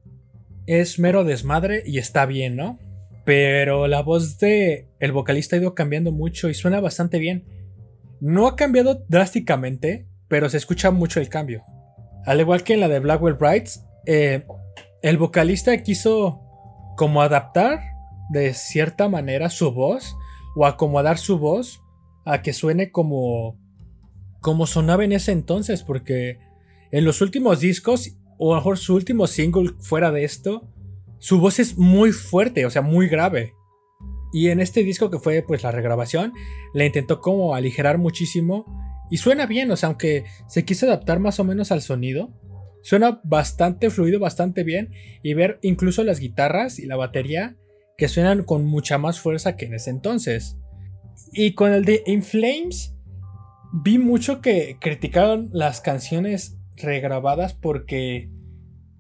es 0.68 0.98
mero 0.98 1.26
desmadre 1.26 1.84
y 1.86 1.98
está 1.98 2.26
bien, 2.26 2.56
¿no? 2.56 2.80
Pero 3.24 3.88
la 3.88 4.02
voz 4.02 4.38
de 4.40 4.88
el 5.00 5.12
vocalista 5.12 5.56
ha 5.56 5.60
ido 5.60 5.76
cambiando 5.76 6.12
mucho 6.12 6.50
y 6.50 6.54
suena 6.54 6.80
bastante 6.80 7.20
bien. 7.20 7.46
No 8.20 8.48
ha 8.48 8.56
cambiado 8.56 9.06
drásticamente, 9.08 10.08
pero 10.28 10.50
se 10.50 10.58
escucha 10.58 10.92
mucho 10.92 11.20
el 11.20 11.30
cambio. 11.30 11.64
Al 12.26 12.40
igual 12.40 12.64
que 12.64 12.74
en 12.74 12.80
la 12.80 12.88
de 12.88 13.00
Blackwell 13.00 13.36
Brights, 13.36 13.84
eh, 14.06 14.46
el 15.02 15.18
vocalista 15.18 15.76
quiso 15.84 16.42
como 16.98 17.22
adaptar 17.22 17.80
de 18.32 18.54
cierta 18.54 19.10
manera 19.10 19.50
su 19.50 19.72
voz 19.72 20.16
o 20.56 20.66
acomodar 20.66 21.18
su 21.18 21.38
voz 21.38 21.82
a 22.26 22.42
que 22.42 22.54
suene 22.54 22.92
como 22.92 23.58
como 24.40 24.66
sonaba 24.66 25.04
en 25.04 25.12
ese 25.12 25.32
entonces 25.32 25.84
porque 25.84 26.40
en 26.92 27.06
los 27.06 27.22
últimos 27.22 27.60
discos 27.60 28.18
o 28.38 28.56
mejor 28.56 28.78
su 28.78 28.96
último 28.96 29.28
single 29.28 29.74
fuera 29.80 30.12
de 30.12 30.24
esto, 30.24 30.68
su 31.22 31.40
voz 31.40 31.60
es 31.60 31.78
muy 31.78 32.12
fuerte, 32.12 32.66
o 32.66 32.72
sea, 32.72 32.82
muy 32.82 33.08
grave. 33.08 33.54
Y 34.34 34.50
en 34.50 34.60
este 34.60 34.84
disco 34.84 35.12
que 35.12 35.20
fue 35.20 35.44
pues 35.48 35.62
la 35.62 35.70
regrabación, 35.70 36.34
le 36.74 36.88
intentó 36.88 37.22
como 37.22 37.54
aligerar 37.54 38.00
muchísimo 38.00 38.66
y 39.12 39.18
suena 39.18 39.46
bien, 39.46 39.70
o 39.70 39.78
sea, 39.78 39.88
aunque 39.88 40.24
se 40.48 40.66
quiso 40.66 40.88
adaptar 40.88 41.20
más 41.20 41.40
o 41.40 41.44
menos 41.44 41.72
al 41.72 41.84
sonido, 41.84 42.34
suena 42.82 43.22
bastante 43.24 43.92
fluido, 43.92 44.20
bastante 44.20 44.64
bien 44.64 44.90
y 45.22 45.36
ver 45.36 45.60
incluso 45.62 46.04
las 46.04 46.20
guitarras 46.20 46.80
y 46.80 46.88
la 46.88 46.96
batería 46.96 47.56
que 48.00 48.08
suenan 48.08 48.44
con 48.44 48.66
mucha 48.66 48.98
más 48.98 49.20
fuerza 49.20 49.56
que 49.56 49.66
en 49.66 49.76
ese 49.76 49.92
entonces. 49.92 50.58
Y 51.34 51.54
con 51.54 51.72
el 51.72 51.86
de 51.86 52.02
In 52.08 52.24
Flames 52.24 52.96
vi 53.72 54.00
mucho 54.00 54.42
que 54.42 54.78
criticaron 54.82 55.52
las 55.54 55.82
canciones 55.82 56.58
regrabadas 56.78 57.54
porque 57.54 58.32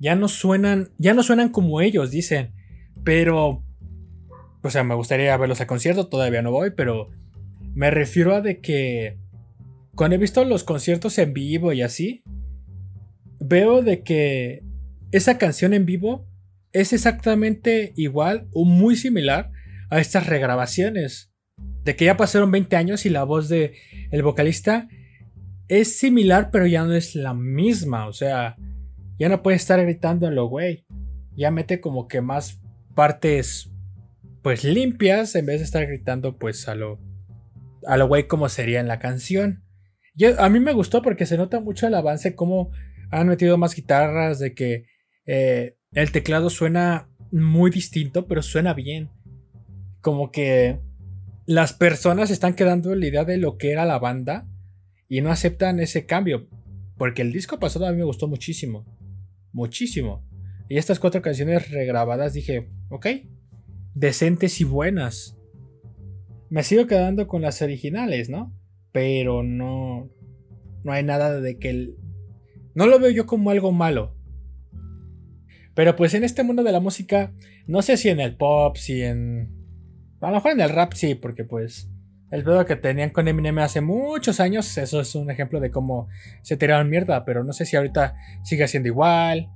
ya 0.02 0.16
no 0.16 0.28
suenan, 0.28 0.90
ya 0.98 1.14
no 1.14 1.24
suenan 1.24 1.50
como 1.50 1.80
ellos 1.80 2.12
dicen, 2.12 2.52
pero 3.06 3.64
o 4.64 4.70
sea, 4.70 4.84
me 4.84 4.96
gustaría 4.96 5.36
verlos 5.38 5.62
a 5.62 5.68
concierto, 5.68 6.08
todavía 6.08 6.42
no 6.42 6.52
voy, 6.52 6.72
pero 6.72 7.10
me 7.74 7.90
refiero 7.90 8.36
a 8.36 8.42
de 8.42 8.60
que 8.60 9.18
cuando 9.96 10.16
he 10.16 10.20
visto 10.20 10.44
los 10.46 10.64
conciertos 10.64 11.18
en 11.18 11.34
vivo 11.34 11.74
y 11.74 11.82
así, 11.82 12.24
veo 13.40 13.82
de 13.82 14.04
que 14.04 14.64
esa 15.12 15.38
canción 15.38 15.74
en 15.74 15.86
vivo 15.86 16.28
es 16.74 16.94
exactamente 16.94 17.94
igual 17.96 18.48
o 18.54 18.66
muy 18.66 18.96
similar 18.96 19.52
a 19.90 20.00
estas 20.00 20.28
regrabaciones. 20.28 21.32
De 21.84 21.96
que 21.96 22.06
ya 22.06 22.18
pasaron 22.18 22.52
20 22.52 22.76
años 22.76 23.06
y 23.06 23.10
la 23.10 23.24
voz 23.24 23.50
de 23.50 23.74
el 24.12 24.22
vocalista 24.22 24.88
es 25.68 25.98
similar, 25.98 26.50
pero 26.52 26.68
ya 26.68 26.84
no 26.84 26.94
es 26.94 27.16
la 27.16 27.34
misma. 27.34 28.08
O 28.08 28.14
sea, 28.14 28.56
ya 29.22 29.30
no 29.30 29.44
puede 29.44 29.58
estar 29.58 29.80
gritando 29.80 30.26
a 30.26 30.32
lo 30.32 30.48
güey. 30.48 30.84
Ya 31.36 31.52
mete 31.52 31.80
como 31.80 32.08
que 32.08 32.22
más 32.22 32.60
partes 32.96 33.70
pues 34.42 34.64
limpias 34.64 35.36
en 35.36 35.46
vez 35.46 35.60
de 35.60 35.66
estar 35.66 35.86
gritando 35.86 36.40
pues 36.40 36.68
a 36.68 36.74
lo 36.74 37.00
a 37.86 37.98
lo 37.98 38.08
güey 38.08 38.28
como 38.28 38.50
sería 38.50 38.80
en 38.80 38.88
la 38.88 38.98
canción. 38.98 39.64
A 40.40 40.50
mí 40.50 40.60
me 40.60 40.74
gustó 40.74 41.04
porque 41.04 41.28
se 41.28 41.38
nota 41.38 41.60
mucho 41.60 41.86
el 41.86 41.94
avance 41.94 42.34
como 42.34 42.72
han 43.12 43.28
metido 43.28 43.60
más 43.60 43.76
guitarras, 43.76 44.40
de 44.40 44.56
que 44.56 44.86
eh, 45.28 45.76
el 45.92 46.12
teclado 46.12 46.50
suena 46.50 47.08
muy 47.32 47.70
distinto, 47.70 48.28
pero 48.28 48.42
suena 48.42 48.74
bien. 48.74 49.12
Como 50.02 50.32
que 50.32 50.80
las 51.46 51.74
personas 51.74 52.32
están 52.32 52.56
quedando 52.56 52.92
en 52.92 53.02
la 53.02 53.08
idea 53.08 53.24
de 53.24 53.38
lo 53.38 53.60
que 53.60 53.72
era 53.72 53.86
la 53.86 54.00
banda 54.00 54.48
y 55.08 55.22
no 55.22 55.30
aceptan 55.30 55.80
ese 55.80 56.08
cambio. 56.08 56.48
Porque 56.98 57.22
el 57.22 57.32
disco 57.32 57.60
pasado 57.60 57.86
a 57.86 57.92
mí 57.92 57.98
me 57.98 58.04
gustó 58.04 58.28
muchísimo. 58.28 58.84
Muchísimo. 59.54 60.26
Y 60.70 60.78
estas 60.78 61.00
cuatro 61.00 61.22
canciones 61.22 61.70
regrabadas 61.70 62.34
dije, 62.34 62.70
ok, 62.90 63.08
decentes 63.94 64.62
y 64.62 64.64
buenas. 64.64 65.38
Me 66.50 66.64
sigo 66.64 66.88
quedando 66.88 67.28
con 67.28 67.42
las 67.42 67.62
originales, 67.62 68.30
¿no? 68.30 68.54
Pero 68.92 69.44
no... 69.44 70.10
No 70.84 70.94
hay 70.94 71.04
nada 71.04 71.40
de 71.40 71.60
que 71.60 71.70
el, 71.70 71.98
no 72.74 72.88
lo 72.88 73.00
veo 73.00 73.12
yo 73.12 73.26
como 73.26 73.52
algo 73.52 73.72
malo. 73.72 74.16
Pero 75.76 75.96
pues 75.96 76.14
en 76.14 76.24
este 76.24 76.44
mundo 76.44 76.64
de 76.64 76.72
la 76.72 76.80
música, 76.80 77.34
no 77.68 77.82
sé 77.82 77.98
si 77.98 78.10
en 78.10 78.20
el 78.20 78.36
pop, 78.36 78.78
si 78.78 79.02
en... 79.02 79.52
A 80.22 80.28
lo 80.30 80.36
mejor 80.36 80.52
en 80.52 80.62
el 80.62 80.70
rap 80.70 80.94
sí, 80.94 81.16
porque 81.16 81.44
pues 81.44 81.91
el 82.32 82.44
pedo 82.44 82.66
que 82.66 82.76
tenían 82.76 83.10
con 83.10 83.28
Eminem 83.28 83.60
hace 83.60 83.82
muchos 83.82 84.40
años, 84.40 84.78
eso 84.78 85.02
es 85.02 85.16
un 85.16 85.30
ejemplo 85.30 85.60
de 85.60 85.70
cómo 85.70 86.08
se 86.42 86.58
tiraron 86.58 86.90
mierda, 86.90 87.26
pero 87.26 87.44
no 87.44 87.54
sé 87.54 87.66
si 87.66 87.76
ahorita 87.76 88.16
sigue 88.44 88.68
siendo 88.68 88.88
igual. 88.88 89.50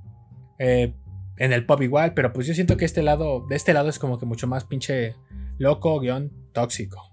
Eh, 0.58 0.94
en 1.38 1.52
el 1.52 1.66
pop 1.66 1.82
igual, 1.82 2.14
pero 2.14 2.32
pues 2.32 2.46
yo 2.46 2.54
siento 2.54 2.76
que 2.76 2.84
este 2.84 3.02
lado, 3.02 3.46
de 3.48 3.56
este 3.56 3.74
lado 3.74 3.88
es 3.88 3.98
como 3.98 4.18
que 4.18 4.26
mucho 4.26 4.46
más 4.46 4.64
pinche 4.64 5.14
loco, 5.58 6.00
guion 6.00 6.32
tóxico. 6.52 7.10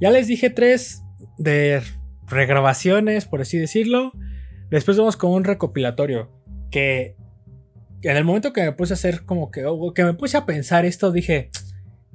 Ya 0.00 0.10
les 0.10 0.26
dije 0.26 0.48
tres 0.48 1.02
de 1.36 1.82
regrabaciones, 2.26 3.26
por 3.26 3.42
así 3.42 3.58
decirlo. 3.58 4.12
Después 4.70 4.96
vamos 4.96 5.16
con 5.16 5.32
un 5.32 5.44
recopilatorio. 5.44 6.30
Que 6.70 7.16
en 8.02 8.16
el 8.16 8.24
momento 8.24 8.52
que 8.52 8.62
me 8.62 8.72
puse 8.72 8.94
a 8.94 8.94
hacer 8.94 9.24
como 9.26 9.50
que, 9.50 9.64
que 9.94 10.04
me 10.04 10.14
puse 10.14 10.38
a 10.38 10.46
pensar 10.46 10.86
esto, 10.86 11.12
dije, 11.12 11.50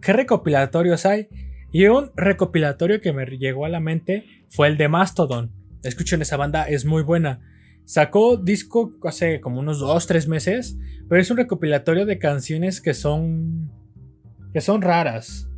¿qué 0.02 0.14
recopilatorios 0.14 1.06
hay? 1.06 1.30
Y 1.76 1.88
un 1.88 2.12
recopilatorio 2.16 3.02
que 3.02 3.12
me 3.12 3.26
llegó 3.26 3.66
a 3.66 3.70
la 3.70 3.82
mente 3.82 4.26
fue 4.48 4.70
el 4.70 4.78
de 4.78 4.88
Mastodon. 4.88 5.52
Escuchen, 5.84 6.22
esa 6.22 6.38
banda 6.38 6.70
es 6.70 6.86
muy 6.86 7.04
buena. 7.04 7.42
Sacó 7.84 8.38
disco 8.38 8.94
hace 9.04 9.42
como 9.42 9.60
unos 9.60 9.82
2-3 9.82 10.30
meses, 10.30 10.78
pero 11.10 11.20
es 11.20 11.30
un 11.30 11.36
recopilatorio 11.36 12.06
de 12.06 12.18
canciones 12.18 12.80
que 12.80 12.94
son. 12.94 13.74
que 14.54 14.62
son 14.62 14.82
raras. 14.82 15.50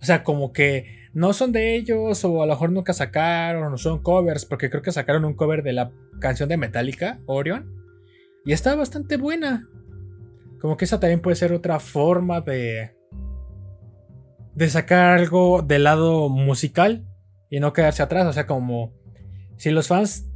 O 0.00 0.04
sea, 0.06 0.24
como 0.24 0.54
que 0.54 1.10
no 1.12 1.34
son 1.34 1.52
de 1.52 1.76
ellos 1.76 2.24
o 2.24 2.42
a 2.42 2.46
lo 2.46 2.54
mejor 2.54 2.72
nunca 2.72 2.94
sacaron 2.94 3.70
o 3.70 3.76
son 3.76 4.02
covers, 4.02 4.46
porque 4.46 4.70
creo 4.70 4.80
que 4.82 4.92
sacaron 4.92 5.26
un 5.26 5.34
cover 5.34 5.62
de 5.62 5.74
la 5.74 5.92
canción 6.20 6.48
de 6.48 6.56
Metallica, 6.56 7.20
Orion, 7.26 7.70
y 8.46 8.52
está 8.52 8.74
bastante 8.76 9.18
buena. 9.18 9.68
Como 10.58 10.78
que 10.78 10.86
esa 10.86 11.00
también 11.00 11.20
puede 11.20 11.36
ser 11.36 11.52
otra 11.52 11.80
forma 11.80 12.40
de 12.40 12.98
de 14.60 14.68
sacar 14.68 15.18
algo 15.18 15.62
del 15.62 15.84
lado 15.84 16.28
musical 16.28 17.06
y 17.48 17.60
no 17.60 17.72
quedarse 17.72 18.02
atrás, 18.02 18.26
o 18.26 18.32
sea, 18.34 18.46
como 18.46 18.92
si 19.56 19.70
los 19.70 19.88
fans 19.88 20.26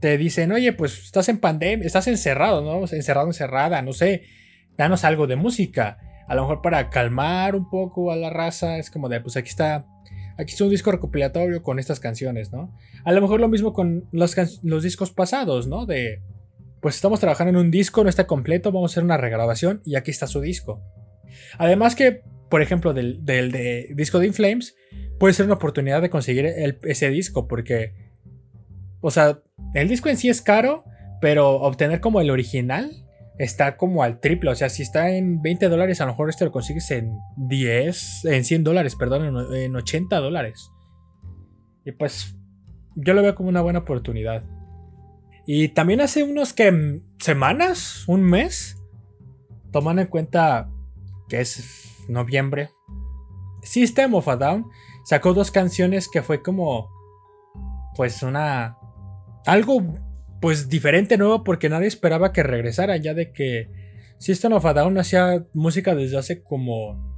te 0.00 0.18
dicen, 0.18 0.50
"Oye, 0.50 0.72
pues 0.72 1.04
estás 1.04 1.28
en 1.28 1.38
pandemia, 1.38 1.86
estás 1.86 2.08
encerrado, 2.08 2.60
¿no? 2.60 2.84
Encerrado, 2.92 3.28
encerrada, 3.28 3.80
no 3.82 3.92
sé, 3.92 4.24
danos 4.76 5.04
algo 5.04 5.28
de 5.28 5.36
música." 5.36 5.98
A 6.26 6.34
lo 6.34 6.42
mejor 6.42 6.60
para 6.60 6.90
calmar 6.90 7.54
un 7.54 7.70
poco 7.70 8.10
a 8.10 8.16
la 8.16 8.30
raza, 8.30 8.78
es 8.78 8.90
como 8.90 9.08
de, 9.08 9.20
pues 9.20 9.36
aquí 9.36 9.48
está 9.48 9.86
aquí 10.36 10.54
es 10.54 10.60
un 10.60 10.70
disco 10.70 10.90
recopilatorio 10.90 11.62
con 11.62 11.78
estas 11.78 12.00
canciones, 12.00 12.50
¿no? 12.50 12.74
A 13.04 13.12
lo 13.12 13.20
mejor 13.20 13.38
lo 13.38 13.48
mismo 13.48 13.72
con 13.72 14.08
los, 14.10 14.34
discos 14.82 15.12
pasados, 15.12 15.68
¿no? 15.68 15.86
De, 15.86 16.20
pues 16.80 16.96
estamos 16.96 17.20
trabajando 17.20 17.50
en 17.50 17.64
un 17.64 17.70
disco, 17.70 18.02
no 18.02 18.10
está 18.10 18.26
completo, 18.26 18.72
vamos 18.72 18.90
a 18.90 18.92
hacer 18.94 19.04
una 19.04 19.18
regrabación 19.18 19.82
y 19.84 19.94
aquí 19.94 20.10
está 20.10 20.26
su 20.26 20.40
disco. 20.40 20.82
Además 21.58 21.94
que, 21.94 22.22
por 22.48 22.62
ejemplo, 22.62 22.94
del, 22.94 23.24
disco 23.94 24.18
de 24.18 24.26
Inflames, 24.26 24.74
puede 25.18 25.34
ser 25.34 25.46
una 25.46 25.54
oportunidad 25.54 26.02
de 26.02 26.10
conseguir 26.10 26.46
ese 26.46 27.10
disco, 27.10 27.48
porque, 27.48 27.94
o 29.00 29.10
sea, 29.10 29.40
el 29.74 29.88
disco 29.88 30.08
en 30.08 30.16
sí 30.16 30.28
es 30.28 30.42
caro, 30.42 30.84
pero 31.20 31.60
obtener 31.60 32.00
como 32.00 32.20
el 32.20 32.30
original 32.30 32.90
está 33.38 33.76
como 33.76 34.02
al 34.02 34.20
triple. 34.20 34.50
O 34.50 34.54
sea, 34.54 34.68
si 34.68 34.82
está 34.82 35.10
en 35.10 35.42
20 35.42 35.68
dólares, 35.68 36.00
a 36.00 36.04
lo 36.04 36.12
mejor 36.12 36.28
este 36.28 36.44
lo 36.44 36.52
consigues 36.52 36.90
en 36.90 37.16
10, 37.36 38.24
en 38.26 38.44
100 38.44 38.64
dólares, 38.64 38.96
perdón, 38.96 39.54
en 39.54 39.76
80 39.76 40.16
dólares. 40.18 40.70
Y 41.84 41.92
pues 41.92 42.36
yo 42.96 43.14
lo 43.14 43.22
veo 43.22 43.34
como 43.34 43.48
una 43.48 43.60
buena 43.60 43.80
oportunidad. 43.80 44.44
Y 45.46 45.68
también 45.68 46.00
hace 46.00 46.22
unos 46.24 46.52
que 46.52 47.00
semanas, 47.18 48.04
un 48.06 48.22
mes, 48.22 48.76
tomando 49.72 50.02
en 50.02 50.08
cuenta 50.08 50.68
que 51.28 51.40
es 51.40 52.04
noviembre, 52.08 52.70
System 53.62 54.14
of 54.14 54.28
a 54.28 54.36
Down 54.36 54.66
sacó 55.04 55.34
dos 55.34 55.50
canciones 55.50 56.08
que 56.08 56.22
fue 56.22 56.42
como 56.42 56.90
pues 57.96 58.22
una 58.22 58.78
algo 59.44 59.82
pues 60.40 60.68
diferente, 60.68 61.16
nuevo, 61.16 61.42
porque 61.42 61.68
nadie 61.68 61.88
esperaba 61.88 62.32
que 62.32 62.42
regresara, 62.42 62.96
ya 62.96 63.14
de 63.14 63.32
que 63.32 63.68
System 64.18 64.52
of 64.52 64.66
a 64.66 64.74
Down 64.74 64.98
hacía 64.98 65.46
música 65.52 65.94
desde 65.94 66.18
hace 66.18 66.42
como 66.42 67.08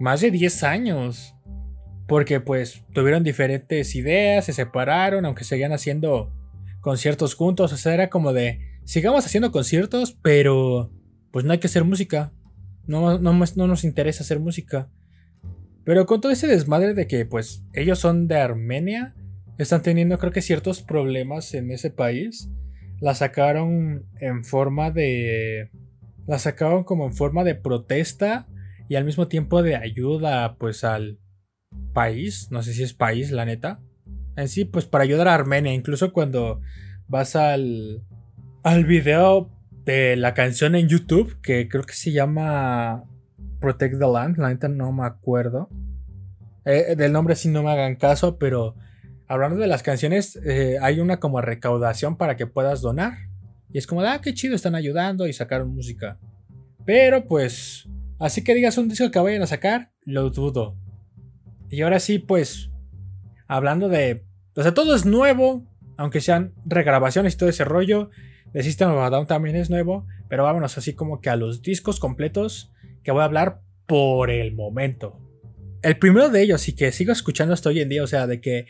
más 0.00 0.20
de 0.20 0.30
10 0.30 0.62
años. 0.62 1.34
Porque 2.06 2.40
pues 2.40 2.84
tuvieron 2.92 3.24
diferentes 3.24 3.94
ideas, 3.94 4.44
se 4.44 4.52
separaron, 4.52 5.24
aunque 5.24 5.44
seguían 5.44 5.72
haciendo 5.72 6.34
conciertos 6.80 7.34
juntos. 7.34 7.72
O 7.72 7.76
sea, 7.76 7.94
era 7.94 8.10
como 8.10 8.32
de, 8.34 8.60
sigamos 8.84 9.24
haciendo 9.24 9.50
conciertos, 9.50 10.16
pero 10.22 10.92
pues 11.30 11.46
no 11.46 11.52
hay 11.52 11.58
que 11.58 11.66
hacer 11.66 11.84
música. 11.84 12.32
No, 12.86 13.18
no, 13.18 13.32
no 13.32 13.66
nos 13.66 13.84
interesa 13.84 14.22
hacer 14.22 14.40
música. 14.40 14.90
Pero 15.84 16.06
con 16.06 16.20
todo 16.20 16.32
ese 16.32 16.46
desmadre 16.46 16.94
de 16.94 17.06
que 17.06 17.26
pues 17.26 17.62
ellos 17.72 17.98
son 17.98 18.26
de 18.26 18.36
Armenia, 18.36 19.14
están 19.58 19.82
teniendo 19.82 20.18
creo 20.18 20.32
que 20.32 20.42
ciertos 20.42 20.82
problemas 20.82 21.54
en 21.54 21.70
ese 21.70 21.90
país. 21.90 22.50
La 23.00 23.14
sacaron 23.14 24.06
en 24.20 24.44
forma 24.44 24.90
de... 24.90 25.70
La 26.26 26.38
sacaron 26.38 26.84
como 26.84 27.06
en 27.06 27.12
forma 27.12 27.44
de 27.44 27.54
protesta 27.54 28.48
y 28.88 28.96
al 28.96 29.04
mismo 29.04 29.28
tiempo 29.28 29.62
de 29.62 29.76
ayuda 29.76 30.56
pues 30.56 30.84
al 30.84 31.18
país. 31.92 32.48
No 32.50 32.62
sé 32.62 32.72
si 32.72 32.82
es 32.82 32.94
país, 32.94 33.30
la 33.30 33.44
neta. 33.44 33.82
En 34.36 34.48
sí, 34.48 34.64
pues 34.64 34.86
para 34.86 35.04
ayudar 35.04 35.28
a 35.28 35.34
Armenia. 35.34 35.74
Incluso 35.74 36.12
cuando 36.12 36.60
vas 37.08 37.36
al, 37.36 38.02
al 38.62 38.84
video 38.86 39.50
de 39.84 40.16
la 40.16 40.34
canción 40.34 40.74
en 40.74 40.88
YouTube, 40.88 41.40
que 41.42 41.68
creo 41.68 41.84
que 41.84 41.94
se 41.94 42.12
llama 42.12 43.04
Protect 43.60 43.98
the 43.98 44.06
Land, 44.06 44.38
la 44.38 44.48
neta 44.48 44.68
no 44.68 44.92
me 44.92 45.04
acuerdo. 45.04 45.68
Eh, 46.64 46.94
del 46.96 47.12
nombre 47.12 47.36
sí 47.36 47.48
no 47.48 47.62
me 47.62 47.70
hagan 47.70 47.96
caso, 47.96 48.38
pero 48.38 48.74
hablando 49.28 49.58
de 49.58 49.66
las 49.66 49.82
canciones, 49.82 50.36
eh, 50.44 50.78
hay 50.80 51.00
una 51.00 51.18
como 51.18 51.40
recaudación 51.40 52.16
para 52.16 52.36
que 52.36 52.46
puedas 52.46 52.80
donar. 52.80 53.14
Y 53.70 53.78
es 53.78 53.86
como, 53.86 54.02
ah, 54.02 54.20
qué 54.22 54.32
chido, 54.34 54.54
están 54.54 54.74
ayudando 54.74 55.26
y 55.26 55.32
sacaron 55.32 55.74
música. 55.74 56.18
Pero 56.84 57.26
pues, 57.26 57.88
así 58.18 58.44
que 58.44 58.54
digas 58.54 58.78
un 58.78 58.88
disco 58.88 59.10
que 59.10 59.18
vayan 59.18 59.42
a 59.42 59.46
sacar, 59.46 59.90
lo 60.04 60.30
dudo. 60.30 60.76
Y 61.70 61.82
ahora 61.82 61.98
sí, 62.00 62.18
pues, 62.18 62.70
hablando 63.48 63.88
de... 63.88 64.24
O 64.54 64.62
sea, 64.62 64.72
todo 64.72 64.94
es 64.94 65.04
nuevo, 65.04 65.66
aunque 65.96 66.20
sean 66.20 66.54
regrabaciones 66.64 67.34
y 67.34 67.36
todo 67.36 67.48
ese 67.48 67.64
rollo. 67.64 68.10
The 68.54 68.62
System 68.62 68.92
of 68.92 68.98
a 68.98 69.10
Down 69.10 69.26
también 69.26 69.56
es 69.56 69.68
nuevo, 69.68 70.06
pero 70.28 70.44
vámonos 70.44 70.78
así 70.78 70.94
como 70.94 71.20
que 71.20 71.28
a 71.28 71.34
los 71.34 71.60
discos 71.60 71.98
completos 71.98 72.72
que 73.02 73.10
voy 73.10 73.22
a 73.22 73.24
hablar 73.24 73.60
por 73.86 74.30
el 74.30 74.54
momento. 74.54 75.18
El 75.82 75.98
primero 75.98 76.30
de 76.30 76.40
ellos 76.40 76.68
y 76.68 76.76
que 76.76 76.92
sigo 76.92 77.12
escuchando 77.12 77.52
hasta 77.52 77.68
hoy 77.68 77.80
en 77.80 77.88
día, 77.88 78.04
o 78.04 78.06
sea, 78.06 78.28
de 78.28 78.40
que 78.40 78.66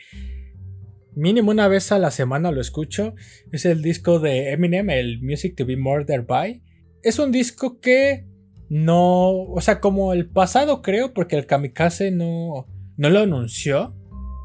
mínimo 1.15 1.51
una 1.51 1.67
vez 1.67 1.91
a 1.91 1.99
la 1.99 2.09
semana 2.09 2.51
lo 2.51 2.61
escucho, 2.61 3.13
es 3.51 3.65
el 3.65 3.83
disco 3.83 4.19
de 4.19 4.51
Eminem, 4.53 4.89
el 4.89 5.21
Music 5.21 5.55
to 5.55 5.67
be 5.67 5.77
Murdered 5.77 6.25
by. 6.25 6.63
Es 7.03 7.19
un 7.19 7.31
disco 7.31 7.79
que 7.79 8.25
no, 8.69 9.29
o 9.29 9.61
sea, 9.61 9.79
como 9.79 10.13
el 10.13 10.27
pasado 10.27 10.81
creo, 10.81 11.13
porque 11.13 11.35
el 11.35 11.45
Kamikaze 11.45 12.09
no, 12.09 12.67
no 12.97 13.09
lo 13.11 13.19
anunció, 13.19 13.95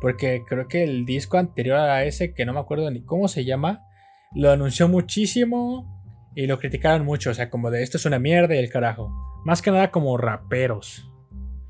porque 0.02 0.42
creo 0.46 0.68
que 0.68 0.84
el 0.84 1.06
disco 1.06 1.38
anterior 1.38 1.78
a 1.78 2.04
ese, 2.04 2.34
que 2.34 2.44
no 2.44 2.52
me 2.52 2.60
acuerdo 2.60 2.90
ni 2.90 3.02
cómo 3.02 3.26
se 3.26 3.46
llama, 3.46 3.86
lo 4.34 4.50
anunció 4.50 4.88
muchísimo 4.88 6.00
y 6.34 6.46
lo 6.46 6.58
criticaron 6.58 7.04
mucho, 7.04 7.30
o 7.30 7.34
sea, 7.34 7.50
como 7.50 7.70
de 7.70 7.82
esto 7.82 7.96
es 7.96 8.06
una 8.06 8.18
mierda 8.18 8.54
y 8.54 8.58
el 8.58 8.70
carajo. 8.70 9.10
Más 9.44 9.62
que 9.62 9.70
nada 9.70 9.90
como 9.90 10.16
raperos, 10.16 11.10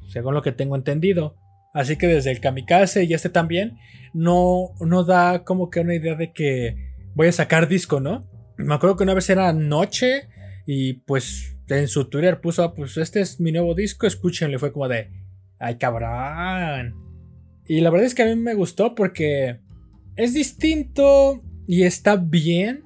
según 0.08 0.34
lo 0.34 0.42
que 0.42 0.52
tengo 0.52 0.76
entendido. 0.76 1.36
Así 1.72 1.96
que 1.96 2.08
desde 2.08 2.32
el 2.32 2.40
kamikaze 2.40 3.04
y 3.04 3.14
este 3.14 3.28
también, 3.28 3.78
no, 4.12 4.74
no 4.80 5.04
da 5.04 5.44
como 5.44 5.70
que 5.70 5.80
una 5.80 5.94
idea 5.94 6.16
de 6.16 6.32
que 6.32 6.94
voy 7.14 7.28
a 7.28 7.32
sacar 7.32 7.68
disco, 7.68 8.00
¿no? 8.00 8.28
Me 8.56 8.74
acuerdo 8.74 8.96
que 8.96 9.04
una 9.04 9.14
vez 9.14 9.30
era 9.30 9.52
noche 9.52 10.28
y 10.66 10.94
pues 10.94 11.56
en 11.68 11.88
su 11.88 12.10
Twitter 12.10 12.40
puso, 12.40 12.64
ah, 12.64 12.74
pues 12.74 12.96
este 12.96 13.20
es 13.20 13.40
mi 13.40 13.52
nuevo 13.52 13.74
disco, 13.74 14.06
escúchenle. 14.06 14.58
Fue 14.58 14.72
como 14.72 14.88
de, 14.88 15.10
ay 15.58 15.78
cabrón. 15.78 16.96
Y 17.66 17.80
la 17.80 17.90
verdad 17.90 18.06
es 18.06 18.14
que 18.14 18.22
a 18.22 18.26
mí 18.26 18.34
me 18.34 18.54
gustó 18.54 18.94
porque 18.96 19.60
es 20.16 20.34
distinto 20.34 21.42
y 21.70 21.84
está 21.84 22.16
bien. 22.16 22.82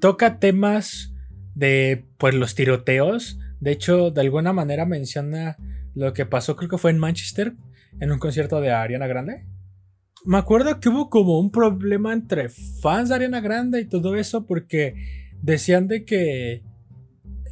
Toca 0.00 0.38
temas 0.38 1.12
de 1.56 2.04
pues 2.16 2.32
los 2.32 2.54
tiroteos. 2.54 3.40
De 3.58 3.72
hecho, 3.72 4.12
de 4.12 4.20
alguna 4.20 4.52
manera 4.52 4.86
menciona 4.86 5.56
lo 5.96 6.12
que 6.12 6.24
pasó, 6.24 6.54
creo 6.54 6.70
que 6.70 6.78
fue 6.78 6.92
en 6.92 6.98
Manchester, 6.98 7.54
en 7.98 8.12
un 8.12 8.20
concierto 8.20 8.60
de 8.60 8.70
Ariana 8.70 9.08
Grande. 9.08 9.48
Me 10.24 10.38
acuerdo 10.38 10.78
que 10.78 10.90
hubo 10.90 11.10
como 11.10 11.40
un 11.40 11.50
problema 11.50 12.12
entre 12.12 12.50
fans 12.50 13.08
de 13.08 13.16
Ariana 13.16 13.40
Grande 13.40 13.80
y 13.80 13.88
todo 13.88 14.14
eso 14.14 14.46
porque 14.46 14.94
decían 15.42 15.88
de 15.88 16.04
que 16.04 16.62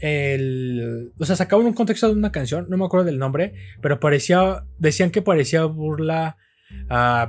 el, 0.01 1.13
o 1.19 1.25
sea, 1.25 1.35
sacaban 1.35 1.67
un 1.67 1.75
contexto 1.75 2.07
de 2.07 2.15
una 2.15 2.31
canción, 2.31 2.67
no 2.69 2.77
me 2.77 2.85
acuerdo 2.85 3.07
del 3.07 3.19
nombre, 3.19 3.55
pero 3.81 3.99
parecía, 3.99 4.65
decían 4.79 5.11
que 5.11 5.23
parecía 5.23 5.65
burla 5.65 6.37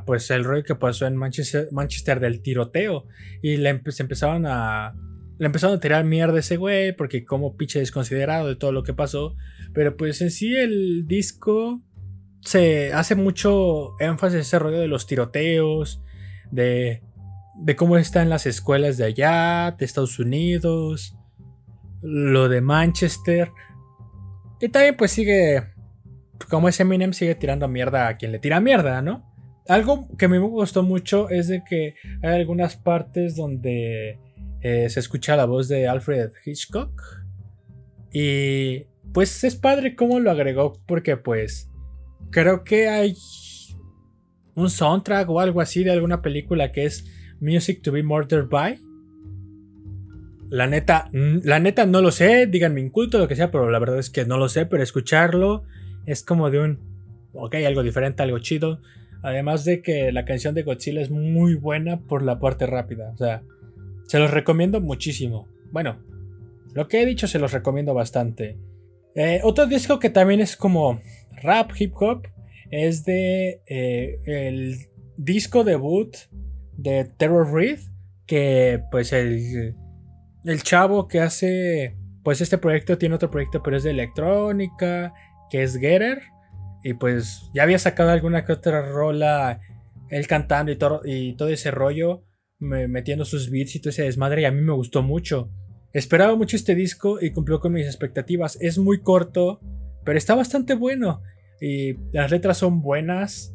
pues 0.05 0.29
el 0.31 0.43
rollo 0.43 0.63
que 0.63 0.75
pasó 0.75 1.05
en 1.05 1.15
Manchester, 1.15 2.19
del 2.19 2.41
tiroteo. 2.41 3.07
Y 3.41 3.57
le 3.57 3.81
se 3.89 4.03
empezaron 4.03 4.45
a. 4.45 4.95
Le 5.39 5.47
empezaron 5.47 5.77
a 5.77 5.79
tirar 5.79 6.03
mierda 6.05 6.39
ese 6.39 6.57
güey. 6.57 6.95
Porque 6.95 7.25
como 7.25 7.55
pinche 7.55 7.79
desconsiderado 7.79 8.47
de 8.47 8.55
todo 8.55 8.71
lo 8.71 8.83
que 8.83 8.93
pasó. 8.93 9.35
Pero 9.73 9.95
pues 9.97 10.21
en 10.21 10.31
sí 10.31 10.55
el 10.55 11.07
disco. 11.07 11.81
Se 12.41 12.91
hace 12.91 13.15
mucho 13.15 13.97
énfasis 13.99 14.35
en 14.35 14.41
ese 14.41 14.59
rollo 14.59 14.79
de 14.79 14.87
los 14.87 15.07
tiroteos. 15.07 16.01
De. 16.51 17.01
De 17.55 17.75
cómo 17.75 17.97
están 17.97 18.29
las 18.29 18.45
escuelas 18.45 18.97
de 18.97 19.05
allá. 19.05 19.75
De 19.77 19.85
Estados 19.85 20.19
Unidos. 20.19 21.15
Lo 22.01 22.49
de 22.49 22.61
Manchester. 22.61 23.51
Y 24.59 24.69
también 24.69 24.95
pues 24.97 25.11
sigue 25.11 25.73
como 26.49 26.67
ese 26.67 26.83
Eminem 26.83 27.13
sigue 27.13 27.35
tirando 27.35 27.67
mierda 27.67 28.07
a 28.07 28.17
quien 28.17 28.31
le 28.31 28.39
tira 28.39 28.59
mierda, 28.59 29.01
¿no? 29.01 29.32
Algo 29.67 30.07
que 30.17 30.25
a 30.25 30.27
mí 30.27 30.39
me 30.39 30.47
gustó 30.47 30.83
mucho 30.83 31.29
es 31.29 31.47
de 31.47 31.63
que 31.63 31.95
hay 32.21 32.39
algunas 32.41 32.75
partes 32.75 33.35
donde 33.35 34.19
eh, 34.61 34.89
se 34.89 34.99
escucha 34.99 35.35
la 35.35 35.45
voz 35.45 35.67
de 35.67 35.87
Alfred 35.87 36.31
Hitchcock. 36.45 37.01
Y 38.11 38.85
pues 39.13 39.43
es 39.43 39.55
padre 39.55 39.95
cómo 39.95 40.19
lo 40.19 40.31
agregó 40.31 40.79
porque 40.85 41.17
pues 41.17 41.69
creo 42.29 42.63
que 42.63 42.87
hay 42.87 43.15
un 44.55 44.69
soundtrack 44.69 45.29
o 45.29 45.39
algo 45.39 45.61
así 45.61 45.83
de 45.83 45.91
alguna 45.91 46.21
película 46.21 46.71
que 46.71 46.85
es 46.85 47.05
Music 47.39 47.81
to 47.81 47.91
be 47.91 48.03
Murdered 48.03 48.49
by. 48.49 48.79
La 50.49 50.67
neta, 50.67 51.09
la 51.11 51.59
neta 51.59 51.87
no 51.87 52.01
lo 52.01 52.11
sé, 52.11 52.45
díganme 52.45 52.79
inculto 52.79 53.17
lo 53.17 53.27
que 53.27 53.35
sea, 53.35 53.49
pero 53.49 53.71
la 53.71 53.79
verdad 53.79 53.97
es 53.97 54.11
que 54.11 54.25
no 54.25 54.37
lo 54.37 54.49
sé, 54.49 54.67
pero 54.67 54.83
escucharlo 54.83 55.63
es 56.05 56.23
como 56.23 56.51
de 56.51 56.59
un, 56.59 56.79
ok, 57.33 57.55
algo 57.65 57.81
diferente, 57.81 58.21
algo 58.21 58.37
chido. 58.39 58.79
Además 59.23 59.63
de 59.63 59.81
que 59.81 60.11
la 60.11 60.25
canción 60.25 60.53
de 60.53 60.63
Godzilla 60.63 61.01
es 61.01 61.09
muy 61.09 61.55
buena 61.55 62.01
por 62.01 62.21
la 62.21 62.39
parte 62.39 62.67
rápida. 62.67 63.11
O 63.11 63.17
sea, 63.17 63.41
se 64.05 64.19
los 64.19 64.29
recomiendo 64.29 64.81
muchísimo. 64.81 65.47
Bueno, 65.71 66.03
lo 66.73 66.87
que 66.89 67.01
he 67.01 67.05
dicho 67.05 67.27
se 67.27 67.39
los 67.39 67.53
recomiendo 67.53 67.93
bastante. 67.93 68.57
Eh, 69.15 69.39
otro 69.43 69.65
disco 69.65 69.97
que 69.99 70.09
también 70.09 70.41
es 70.41 70.57
como 70.57 70.99
rap, 71.41 71.71
hip 71.79 71.93
hop, 71.95 72.27
es 72.69 73.05
de 73.05 73.61
eh, 73.65 74.17
el 74.25 74.75
disco 75.17 75.63
debut 75.63 76.15
de 76.77 77.05
Terror 77.05 77.51
Reed. 77.51 77.79
Que 78.25 78.81
pues 78.91 79.13
el, 79.13 79.75
el 80.45 80.63
chavo 80.63 81.07
que 81.07 81.19
hace 81.21 81.97
pues 82.23 82.39
este 82.41 82.57
proyecto 82.57 82.97
tiene 82.97 83.15
otro 83.15 83.29
proyecto 83.29 83.61
pero 83.61 83.77
es 83.77 83.83
de 83.83 83.91
electrónica, 83.91 85.13
que 85.49 85.63
es 85.63 85.77
Getter. 85.77 86.32
Y 86.83 86.93
pues 86.95 87.49
ya 87.53 87.63
había 87.63 87.79
sacado 87.79 88.11
alguna 88.11 88.45
que 88.45 88.53
otra 88.53 88.81
rola, 88.81 89.61
él 90.09 90.27
cantando 90.27 90.71
y 90.71 90.75
todo, 90.75 91.01
y 91.05 91.33
todo 91.35 91.49
ese 91.49 91.71
rollo, 91.71 92.23
metiendo 92.59 93.25
sus 93.25 93.49
beats 93.49 93.75
y 93.75 93.79
todo 93.79 93.89
ese 93.89 94.03
desmadre, 94.03 94.41
y 94.41 94.45
a 94.45 94.51
mí 94.51 94.61
me 94.61 94.73
gustó 94.73 95.01
mucho. 95.01 95.49
Esperaba 95.93 96.35
mucho 96.35 96.55
este 96.55 96.75
disco 96.75 97.19
y 97.21 97.31
cumplió 97.31 97.59
con 97.59 97.73
mis 97.73 97.85
expectativas. 97.85 98.57
Es 98.59 98.77
muy 98.77 99.01
corto, 99.01 99.59
pero 100.03 100.17
está 100.17 100.35
bastante 100.35 100.73
bueno. 100.73 101.21
Y 101.61 101.93
las 102.11 102.31
letras 102.31 102.57
son 102.57 102.81
buenas. 102.81 103.53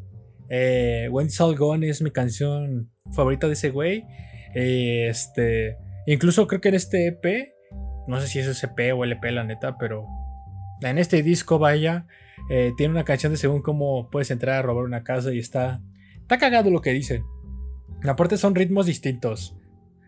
Eh, 0.48 1.08
When 1.10 1.26
It's 1.26 1.40
All 1.40 1.56
Gone 1.56 1.86
es 1.88 2.00
mi 2.00 2.10
canción 2.10 2.90
favorita 3.12 3.46
de 3.46 3.52
ese 3.54 3.70
güey. 3.70 4.04
este, 4.54 5.76
incluso 6.06 6.46
creo 6.46 6.60
que 6.60 6.68
en 6.68 6.74
este 6.74 7.08
EP, 7.08 7.48
no 8.06 8.20
sé 8.20 8.28
si 8.28 8.38
es 8.38 8.64
EP 8.64 8.94
o 8.94 9.04
LP 9.04 9.32
la 9.32 9.44
neta, 9.44 9.76
pero 9.76 10.06
en 10.80 10.98
este 10.98 11.22
disco 11.22 11.58
vaya, 11.58 12.06
eh, 12.48 12.72
tiene 12.76 12.92
una 12.92 13.04
canción 13.04 13.32
de 13.32 13.38
según 13.38 13.62
cómo 13.62 14.08
puedes 14.10 14.30
entrar 14.30 14.56
a 14.56 14.62
robar 14.62 14.84
una 14.84 15.04
casa 15.04 15.32
y 15.32 15.38
está. 15.38 15.82
Está 16.20 16.38
cagado 16.38 16.70
lo 16.70 16.80
que 16.80 16.92
dicen. 16.92 17.24
Aparte 18.04 18.36
son 18.36 18.54
ritmos 18.54 18.86
distintos. 18.86 19.56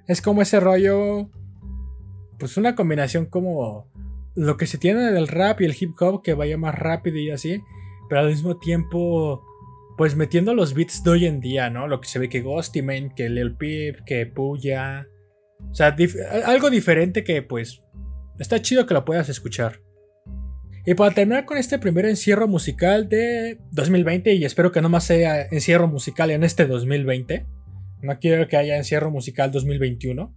Es 0.07 0.23
como 0.23 0.43
ese 0.43 0.61
rollo. 0.61 1.31
Pues 2.39 2.57
una 2.57 2.75
combinación 2.75 3.27
como. 3.27 3.91
Lo 4.35 4.57
que 4.57 4.67
se 4.67 4.79
tiene 4.79 5.11
del 5.13 5.29
rap 5.29 5.61
y 5.61 5.65
el 5.65 5.77
hip 5.79 5.91
hop 6.01 6.23
que 6.23 6.35
vaya 6.35 6.57
más 6.57 6.75
rápido 6.75 7.19
y 7.19 7.31
así. 7.31 7.61
Pero 8.09 8.23
al 8.23 8.29
mismo 8.29 8.59
tiempo. 8.59 9.45
Pues 9.99 10.17
metiendo 10.17 10.55
los 10.55 10.73
beats 10.73 11.05
de 11.05 11.11
hoy 11.11 11.27
en 11.27 11.41
día, 11.41 11.69
¿no? 11.69 11.87
Lo 11.87 12.01
que 12.01 12.09
se 12.09 12.19
ve 12.19 12.31
que 12.31 12.41
Ghosty 12.41 12.81
Man, 12.81 13.13
que 13.15 13.29
Lil 13.29 13.57
Peep, 13.57 14.05
que 14.07 14.25
Puya. 14.25 15.07
O 15.71 15.75
sea, 15.75 15.95
algo 16.47 16.71
diferente 16.71 17.23
que 17.23 17.43
pues. 17.43 17.83
Está 18.39 18.63
chido 18.63 18.87
que 18.87 18.95
lo 18.95 19.05
puedas 19.05 19.29
escuchar. 19.29 19.83
Y 20.87 20.95
para 20.95 21.15
terminar 21.15 21.45
con 21.45 21.59
este 21.59 21.79
primer 21.79 22.07
encierro 22.07 22.49
musical 22.49 23.09
de 23.09 23.59
2020, 23.73 24.35
y 24.35 24.45
espero 24.45 24.73
que 24.73 24.81
no 24.81 24.89
más 24.89 25.05
sea 25.05 25.47
encierro 25.51 25.89
musical 25.89 26.31
en 26.31 26.43
este 26.43 26.67
2020, 26.67 27.47
no 28.03 28.19
quiero 28.19 28.49
que 28.49 28.57
haya 28.57 28.79
encierro 28.79 29.11
musical 29.11 29.53
2021, 29.53 30.35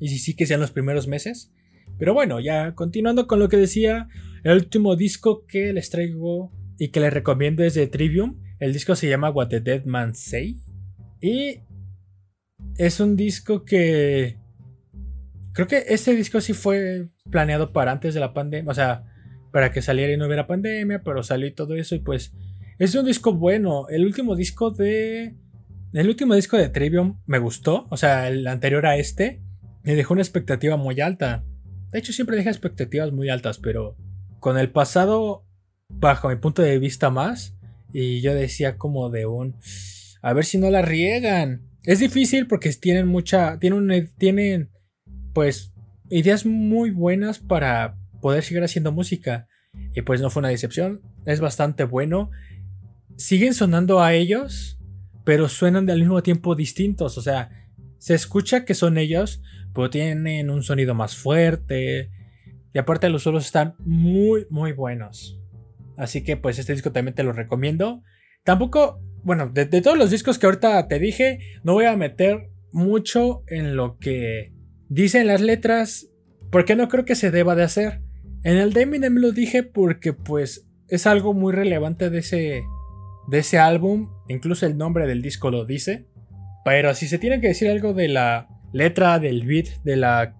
y 0.00 0.08
si 0.08 0.18
sí 0.18 0.34
que 0.34 0.46
sean 0.46 0.60
los 0.60 0.72
primeros 0.72 1.06
meses. 1.06 1.52
Pero 1.98 2.14
bueno, 2.14 2.40
ya 2.40 2.74
continuando 2.74 3.26
con 3.26 3.38
lo 3.38 3.48
que 3.48 3.56
decía, 3.56 4.08
el 4.42 4.52
último 4.58 4.96
disco 4.96 5.46
que 5.46 5.72
les 5.72 5.88
traigo 5.90 6.52
y 6.78 6.88
que 6.88 7.00
les 7.00 7.12
recomiendo 7.12 7.64
es 7.64 7.74
de 7.74 7.86
Trivium. 7.86 8.40
El 8.58 8.72
disco 8.72 8.94
se 8.94 9.08
llama 9.08 9.30
What 9.30 9.48
the 9.48 9.60
Dead 9.60 9.84
Man 9.84 10.14
Say. 10.14 10.60
Y 11.20 11.60
es 12.76 13.00
un 13.00 13.16
disco 13.16 13.64
que... 13.64 14.38
Creo 15.52 15.66
que 15.66 15.84
este 15.88 16.14
disco 16.14 16.40
sí 16.40 16.52
fue 16.52 17.08
planeado 17.30 17.72
para 17.72 17.92
antes 17.92 18.12
de 18.12 18.20
la 18.20 18.34
pandemia. 18.34 18.70
O 18.70 18.74
sea, 18.74 19.04
para 19.56 19.72
que 19.72 19.80
saliera 19.80 20.12
y 20.12 20.18
no 20.18 20.26
hubiera 20.26 20.46
pandemia, 20.46 21.00
pero 21.02 21.22
salió 21.22 21.46
y 21.46 21.50
todo 21.50 21.76
eso 21.76 21.94
y 21.94 22.00
pues 22.00 22.34
es 22.78 22.94
un 22.94 23.06
disco 23.06 23.32
bueno. 23.32 23.88
El 23.88 24.04
último 24.04 24.36
disco 24.36 24.70
de... 24.70 25.34
El 25.94 26.08
último 26.08 26.34
disco 26.34 26.58
de 26.58 26.68
Trivium 26.68 27.22
me 27.24 27.38
gustó, 27.38 27.86
o 27.88 27.96
sea, 27.96 28.28
el 28.28 28.46
anterior 28.48 28.84
a 28.84 28.98
este 28.98 29.40
me 29.82 29.94
dejó 29.94 30.12
una 30.12 30.20
expectativa 30.20 30.76
muy 30.76 31.00
alta. 31.00 31.42
De 31.90 31.98
hecho 31.98 32.12
siempre 32.12 32.36
deja 32.36 32.50
expectativas 32.50 33.12
muy 33.12 33.30
altas, 33.30 33.58
pero 33.58 33.96
con 34.40 34.58
el 34.58 34.68
pasado, 34.68 35.46
bajo 35.88 36.28
mi 36.28 36.36
punto 36.36 36.60
de 36.60 36.78
vista 36.78 37.08
más, 37.08 37.56
y 37.94 38.20
yo 38.20 38.34
decía 38.34 38.76
como 38.76 39.08
de 39.08 39.24
un... 39.24 39.56
A 40.20 40.34
ver 40.34 40.44
si 40.44 40.58
no 40.58 40.68
la 40.68 40.82
riegan. 40.82 41.62
Es 41.82 42.00
difícil 42.00 42.46
porque 42.46 42.70
tienen 42.74 43.06
mucha... 43.06 43.58
Tienen, 43.58 44.12
tienen 44.18 44.70
pues 45.32 45.72
ideas 46.10 46.44
muy 46.44 46.90
buenas 46.90 47.38
para 47.38 47.96
poder 48.20 48.42
seguir 48.42 48.62
haciendo 48.62 48.92
música. 48.92 49.48
Y 49.94 50.02
pues 50.02 50.20
no 50.20 50.30
fue 50.30 50.40
una 50.40 50.48
decepción, 50.48 51.02
es 51.24 51.40
bastante 51.40 51.84
bueno. 51.84 52.30
Siguen 53.16 53.54
sonando 53.54 54.00
a 54.00 54.14
ellos, 54.14 54.78
pero 55.24 55.48
suenan 55.48 55.88
al 55.90 56.00
mismo 56.00 56.22
tiempo 56.22 56.54
distintos. 56.54 57.18
O 57.18 57.22
sea, 57.22 57.50
se 57.98 58.14
escucha 58.14 58.64
que 58.64 58.74
son 58.74 58.98
ellos, 58.98 59.42
pero 59.74 59.90
tienen 59.90 60.50
un 60.50 60.62
sonido 60.62 60.94
más 60.94 61.16
fuerte. 61.16 62.10
Y 62.72 62.78
aparte 62.78 63.08
los 63.08 63.22
solos 63.22 63.46
están 63.46 63.74
muy, 63.78 64.46
muy 64.50 64.72
buenos. 64.72 65.40
Así 65.96 66.22
que 66.22 66.36
pues 66.36 66.58
este 66.58 66.72
disco 66.72 66.92
también 66.92 67.14
te 67.14 67.22
lo 67.22 67.32
recomiendo. 67.32 68.02
Tampoco, 68.44 69.00
bueno, 69.24 69.48
de, 69.48 69.66
todos 69.66 69.98
los 69.98 70.10
discos 70.10 70.38
que 70.38 70.46
ahorita 70.46 70.86
te 70.88 70.98
dije, 70.98 71.38
no 71.64 71.72
voy 71.72 71.86
a 71.86 71.96
meter 71.96 72.50
mucho 72.70 73.42
en 73.48 73.76
lo 73.76 73.98
que 73.98 74.52
dicen 74.88 75.26
las 75.26 75.40
letras, 75.40 76.08
porque 76.50 76.76
no 76.76 76.88
creo 76.88 77.04
que 77.04 77.16
se 77.16 77.30
deba 77.30 77.56
de 77.56 77.64
hacer. 77.64 78.02
En 78.46 78.58
el 78.58 78.72
de 78.72 78.82
Eminem 78.82 79.16
lo 79.16 79.32
dije 79.32 79.64
porque 79.64 80.12
pues 80.12 80.68
es 80.86 81.08
algo 81.08 81.34
muy 81.34 81.52
relevante 81.52 82.10
de 82.10 82.18
ese, 82.18 82.62
de 83.26 83.38
ese 83.38 83.58
álbum, 83.58 84.12
incluso 84.28 84.66
el 84.66 84.78
nombre 84.78 85.08
del 85.08 85.20
disco 85.20 85.50
lo 85.50 85.64
dice. 85.64 86.06
Pero 86.64 86.94
si 86.94 87.08
se 87.08 87.18
tiene 87.18 87.40
que 87.40 87.48
decir 87.48 87.68
algo 87.68 87.92
de 87.92 88.06
la 88.06 88.48
letra, 88.72 89.18
del 89.18 89.44
beat, 89.44 89.82
de 89.82 89.96
la, 89.96 90.36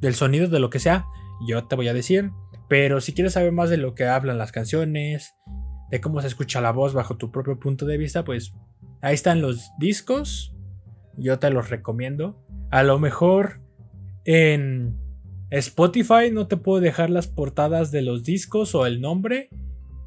del 0.00 0.14
sonido, 0.14 0.48
de 0.48 0.60
lo 0.60 0.70
que 0.70 0.78
sea, 0.78 1.04
yo 1.46 1.66
te 1.66 1.76
voy 1.76 1.88
a 1.88 1.92
decir. 1.92 2.30
Pero 2.70 3.02
si 3.02 3.12
quieres 3.12 3.34
saber 3.34 3.52
más 3.52 3.68
de 3.68 3.76
lo 3.76 3.94
que 3.94 4.06
hablan 4.06 4.38
las 4.38 4.50
canciones, 4.50 5.34
de 5.90 6.00
cómo 6.00 6.22
se 6.22 6.28
escucha 6.28 6.62
la 6.62 6.72
voz 6.72 6.94
bajo 6.94 7.18
tu 7.18 7.30
propio 7.32 7.60
punto 7.60 7.84
de 7.84 7.98
vista, 7.98 8.24
pues 8.24 8.54
ahí 9.02 9.14
están 9.14 9.42
los 9.42 9.72
discos. 9.78 10.56
Yo 11.18 11.38
te 11.38 11.50
los 11.50 11.68
recomiendo. 11.68 12.42
A 12.70 12.82
lo 12.82 12.98
mejor 12.98 13.60
en 14.24 15.05
Spotify 15.50 16.30
no 16.32 16.48
te 16.48 16.56
puedo 16.56 16.80
dejar 16.80 17.10
las 17.10 17.28
portadas 17.28 17.90
de 17.92 18.02
los 18.02 18.24
discos 18.24 18.74
o 18.74 18.86
el 18.86 19.00
nombre, 19.00 19.48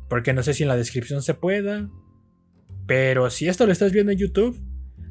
porque 0.09 0.33
no 0.33 0.43
sé 0.43 0.53
si 0.53 0.63
en 0.63 0.69
la 0.69 0.75
descripción 0.75 1.21
se 1.21 1.33
pueda. 1.33 1.89
Pero 2.85 3.29
si 3.29 3.47
esto 3.47 3.65
lo 3.65 3.71
estás 3.71 3.91
viendo 3.91 4.11
en 4.11 4.17
YouTube, 4.17 4.59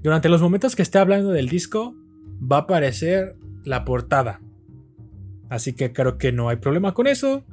durante 0.03 0.29
los 0.29 0.43
momentos 0.43 0.77
que 0.77 0.83
esté 0.83 0.99
hablando 0.99 1.31
del 1.31 1.49
disco, 1.49 1.95
va 2.41 2.57
a 2.57 2.61
aparecer 2.61 3.37
la 3.65 3.85
portada. 3.85 4.41
Así 5.49 5.75
que 5.75 5.93
creo 5.93 6.19
que 6.19 6.33
no 6.33 6.49
hay 6.51 6.57
problema 6.57 6.93
con 6.93 7.07
eso. 7.07 7.45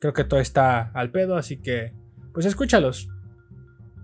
Creo 0.00 0.12
que 0.12 0.24
todo 0.24 0.40
está 0.40 0.90
al 0.92 1.10
pedo, 1.10 1.36
así 1.36 1.56
que 1.56 1.92
pues 2.32 2.46
escúchalos. 2.46 3.08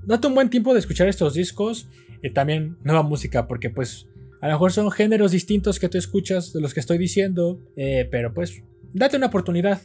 Date 0.05 0.27
un 0.27 0.35
buen 0.35 0.51
tiempo 0.51 0.73
de 0.73 0.81
escuchar 0.81 1.07
estos 1.07 1.35
discos 1.35 1.89
y 2.23 2.31
también 2.31 2.79
nueva 2.83 3.03
música, 3.03 3.47
porque 3.47 3.71
pues 3.71 4.09
a 4.43 4.49
lo 4.49 4.55
mejor 4.55 4.73
son 4.73 4.91
géneros 4.91 5.31
distintos 5.31 5.79
que 5.79 5.89
tú 5.89 5.99
escuchas 5.99 6.53
de 6.53 6.61
los 6.61 6.75
que 6.75 6.81
estoy 6.81 6.99
diciendo, 6.99 7.61
eh, 7.77 8.09
pero 8.11 8.35
pues 8.35 8.65
date 8.93 9.17
una 9.17 9.29
oportunidad. 9.29 9.81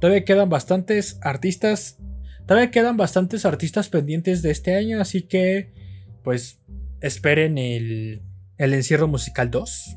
Todavía 0.00 0.24
quedan 0.24 0.48
bastantes 0.48 1.18
artistas, 1.22 1.98
todavía 2.46 2.70
quedan 2.70 2.96
bastantes 2.96 3.44
artistas 3.44 3.88
pendientes 3.88 4.42
de 4.42 4.52
este 4.52 4.76
año, 4.76 5.00
así 5.00 5.22
que 5.22 5.74
pues 6.22 6.60
esperen 7.00 7.58
el, 7.58 8.22
el 8.58 8.74
encierro 8.74 9.08
musical 9.08 9.50
2. 9.50 9.96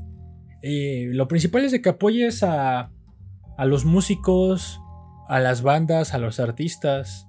Y 0.64 1.06
lo 1.10 1.28
principal 1.28 1.64
es 1.64 1.72
de 1.72 1.84
que 1.84 1.90
apoyes 1.90 2.42
a, 2.42 2.92
a 3.60 3.66
los 3.66 3.86
músicos, 3.86 4.82
a 5.28 5.40
las 5.40 5.62
bandas, 5.62 6.16
a 6.16 6.18
los 6.18 6.40
artistas. 6.40 7.28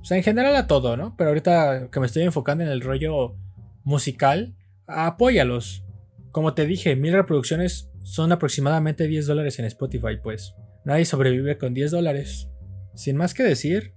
O 0.00 0.04
sea, 0.04 0.16
en 0.16 0.24
general 0.24 0.56
a 0.56 0.66
todo, 0.66 0.96
¿no? 0.96 1.14
Pero 1.16 1.30
ahorita 1.30 1.90
que 1.92 2.00
me 2.00 2.06
estoy 2.06 2.24
enfocando 2.24 2.64
en 2.64 2.70
el 2.70 2.80
rollo 2.80 3.36
musical, 3.84 4.56
apóyalos. 4.88 5.84
Como 6.32 6.54
te 6.54 6.66
dije, 6.66 6.96
mil 6.96 7.12
reproducciones 7.12 7.90
son 8.00 8.32
aproximadamente 8.32 9.06
10 9.06 9.26
dólares 9.26 9.58
en 9.58 9.66
Spotify, 9.66 10.16
pues 10.22 10.54
nadie 10.84 11.04
sobrevive 11.04 11.58
con 11.58 11.74
10 11.74 11.90
dólares. 11.90 12.48
Sin 12.94 13.16
más 13.16 13.34
que 13.34 13.42
decir, 13.42 13.92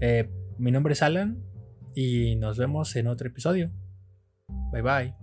eh, 0.00 0.30
mi 0.56 0.70
nombre 0.70 0.92
es 0.92 1.02
Alan 1.02 1.42
y 1.96 2.36
nos 2.36 2.58
vemos 2.58 2.94
en 2.94 3.08
otro 3.08 3.26
episodio. 3.26 3.72
Bye 4.72 4.82
bye. 4.82 5.14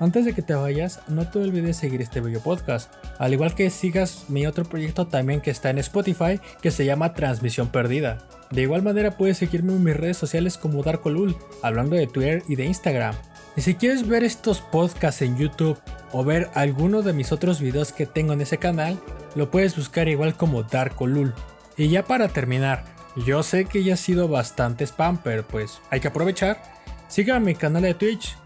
Antes 0.00 0.24
de 0.24 0.34
que 0.34 0.42
te 0.42 0.54
vayas, 0.54 1.00
no 1.08 1.30
te 1.30 1.38
olvides 1.38 1.76
seguir 1.76 2.02
este 2.02 2.20
bello 2.20 2.40
podcast, 2.40 2.92
al 3.18 3.32
igual 3.32 3.54
que 3.54 3.70
sigas 3.70 4.28
mi 4.28 4.44
otro 4.46 4.64
proyecto 4.64 5.06
también 5.06 5.40
que 5.40 5.50
está 5.50 5.70
en 5.70 5.78
Spotify 5.78 6.40
que 6.60 6.70
se 6.70 6.84
llama 6.84 7.14
Transmisión 7.14 7.68
Perdida. 7.68 8.28
De 8.50 8.62
igual 8.62 8.82
manera 8.82 9.16
puedes 9.16 9.38
seguirme 9.38 9.72
en 9.72 9.84
mis 9.84 9.96
redes 9.96 10.16
sociales 10.16 10.58
como 10.58 10.82
Darkolul, 10.82 11.36
hablando 11.62 11.96
de 11.96 12.08
Twitter 12.08 12.42
y 12.48 12.56
de 12.56 12.66
Instagram. 12.66 13.14
Y 13.56 13.62
si 13.62 13.74
quieres 13.74 14.06
ver 14.06 14.22
estos 14.22 14.60
podcasts 14.60 15.22
en 15.22 15.36
YouTube 15.36 15.78
o 16.12 16.24
ver 16.24 16.50
alguno 16.54 17.02
de 17.02 17.12
mis 17.12 17.32
otros 17.32 17.60
videos 17.60 17.92
que 17.92 18.06
tengo 18.06 18.32
en 18.32 18.42
ese 18.42 18.58
canal, 18.58 19.00
lo 19.34 19.50
puedes 19.50 19.76
buscar 19.76 20.08
igual 20.08 20.36
como 20.36 20.62
Darkolul. 20.62 21.34
Y 21.76 21.88
ya 21.88 22.04
para 22.04 22.28
terminar, 22.28 22.84
yo 23.16 23.42
sé 23.42 23.64
que 23.64 23.82
ya 23.82 23.94
ha 23.94 23.96
sido 23.96 24.28
bastante 24.28 24.84
spam, 24.84 25.18
pero 25.22 25.46
pues 25.46 25.80
hay 25.90 26.00
que 26.00 26.08
aprovechar. 26.08 26.62
Síganme 27.08 27.46
mi 27.46 27.54
canal 27.54 27.82
de 27.82 27.94
Twitch 27.94 28.36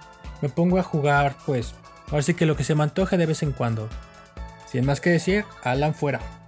me 0.41 0.49
pongo 0.49 0.79
a 0.79 0.83
jugar, 0.83 1.37
pues, 1.45 1.75
ahora 2.11 2.23
sí 2.23 2.35
que 2.35 2.47
lo 2.47 2.57
que 2.57 2.65
se 2.65 2.75
me 2.75 2.83
antoje 2.83 3.17
de 3.17 3.27
vez 3.27 3.43
en 3.43 3.53
cuando. 3.53 3.89
Sin 4.67 4.87
más 4.87 5.01
que 5.01 5.11
decir, 5.11 5.45
Alan 5.63 5.95
fuera. 5.95 6.40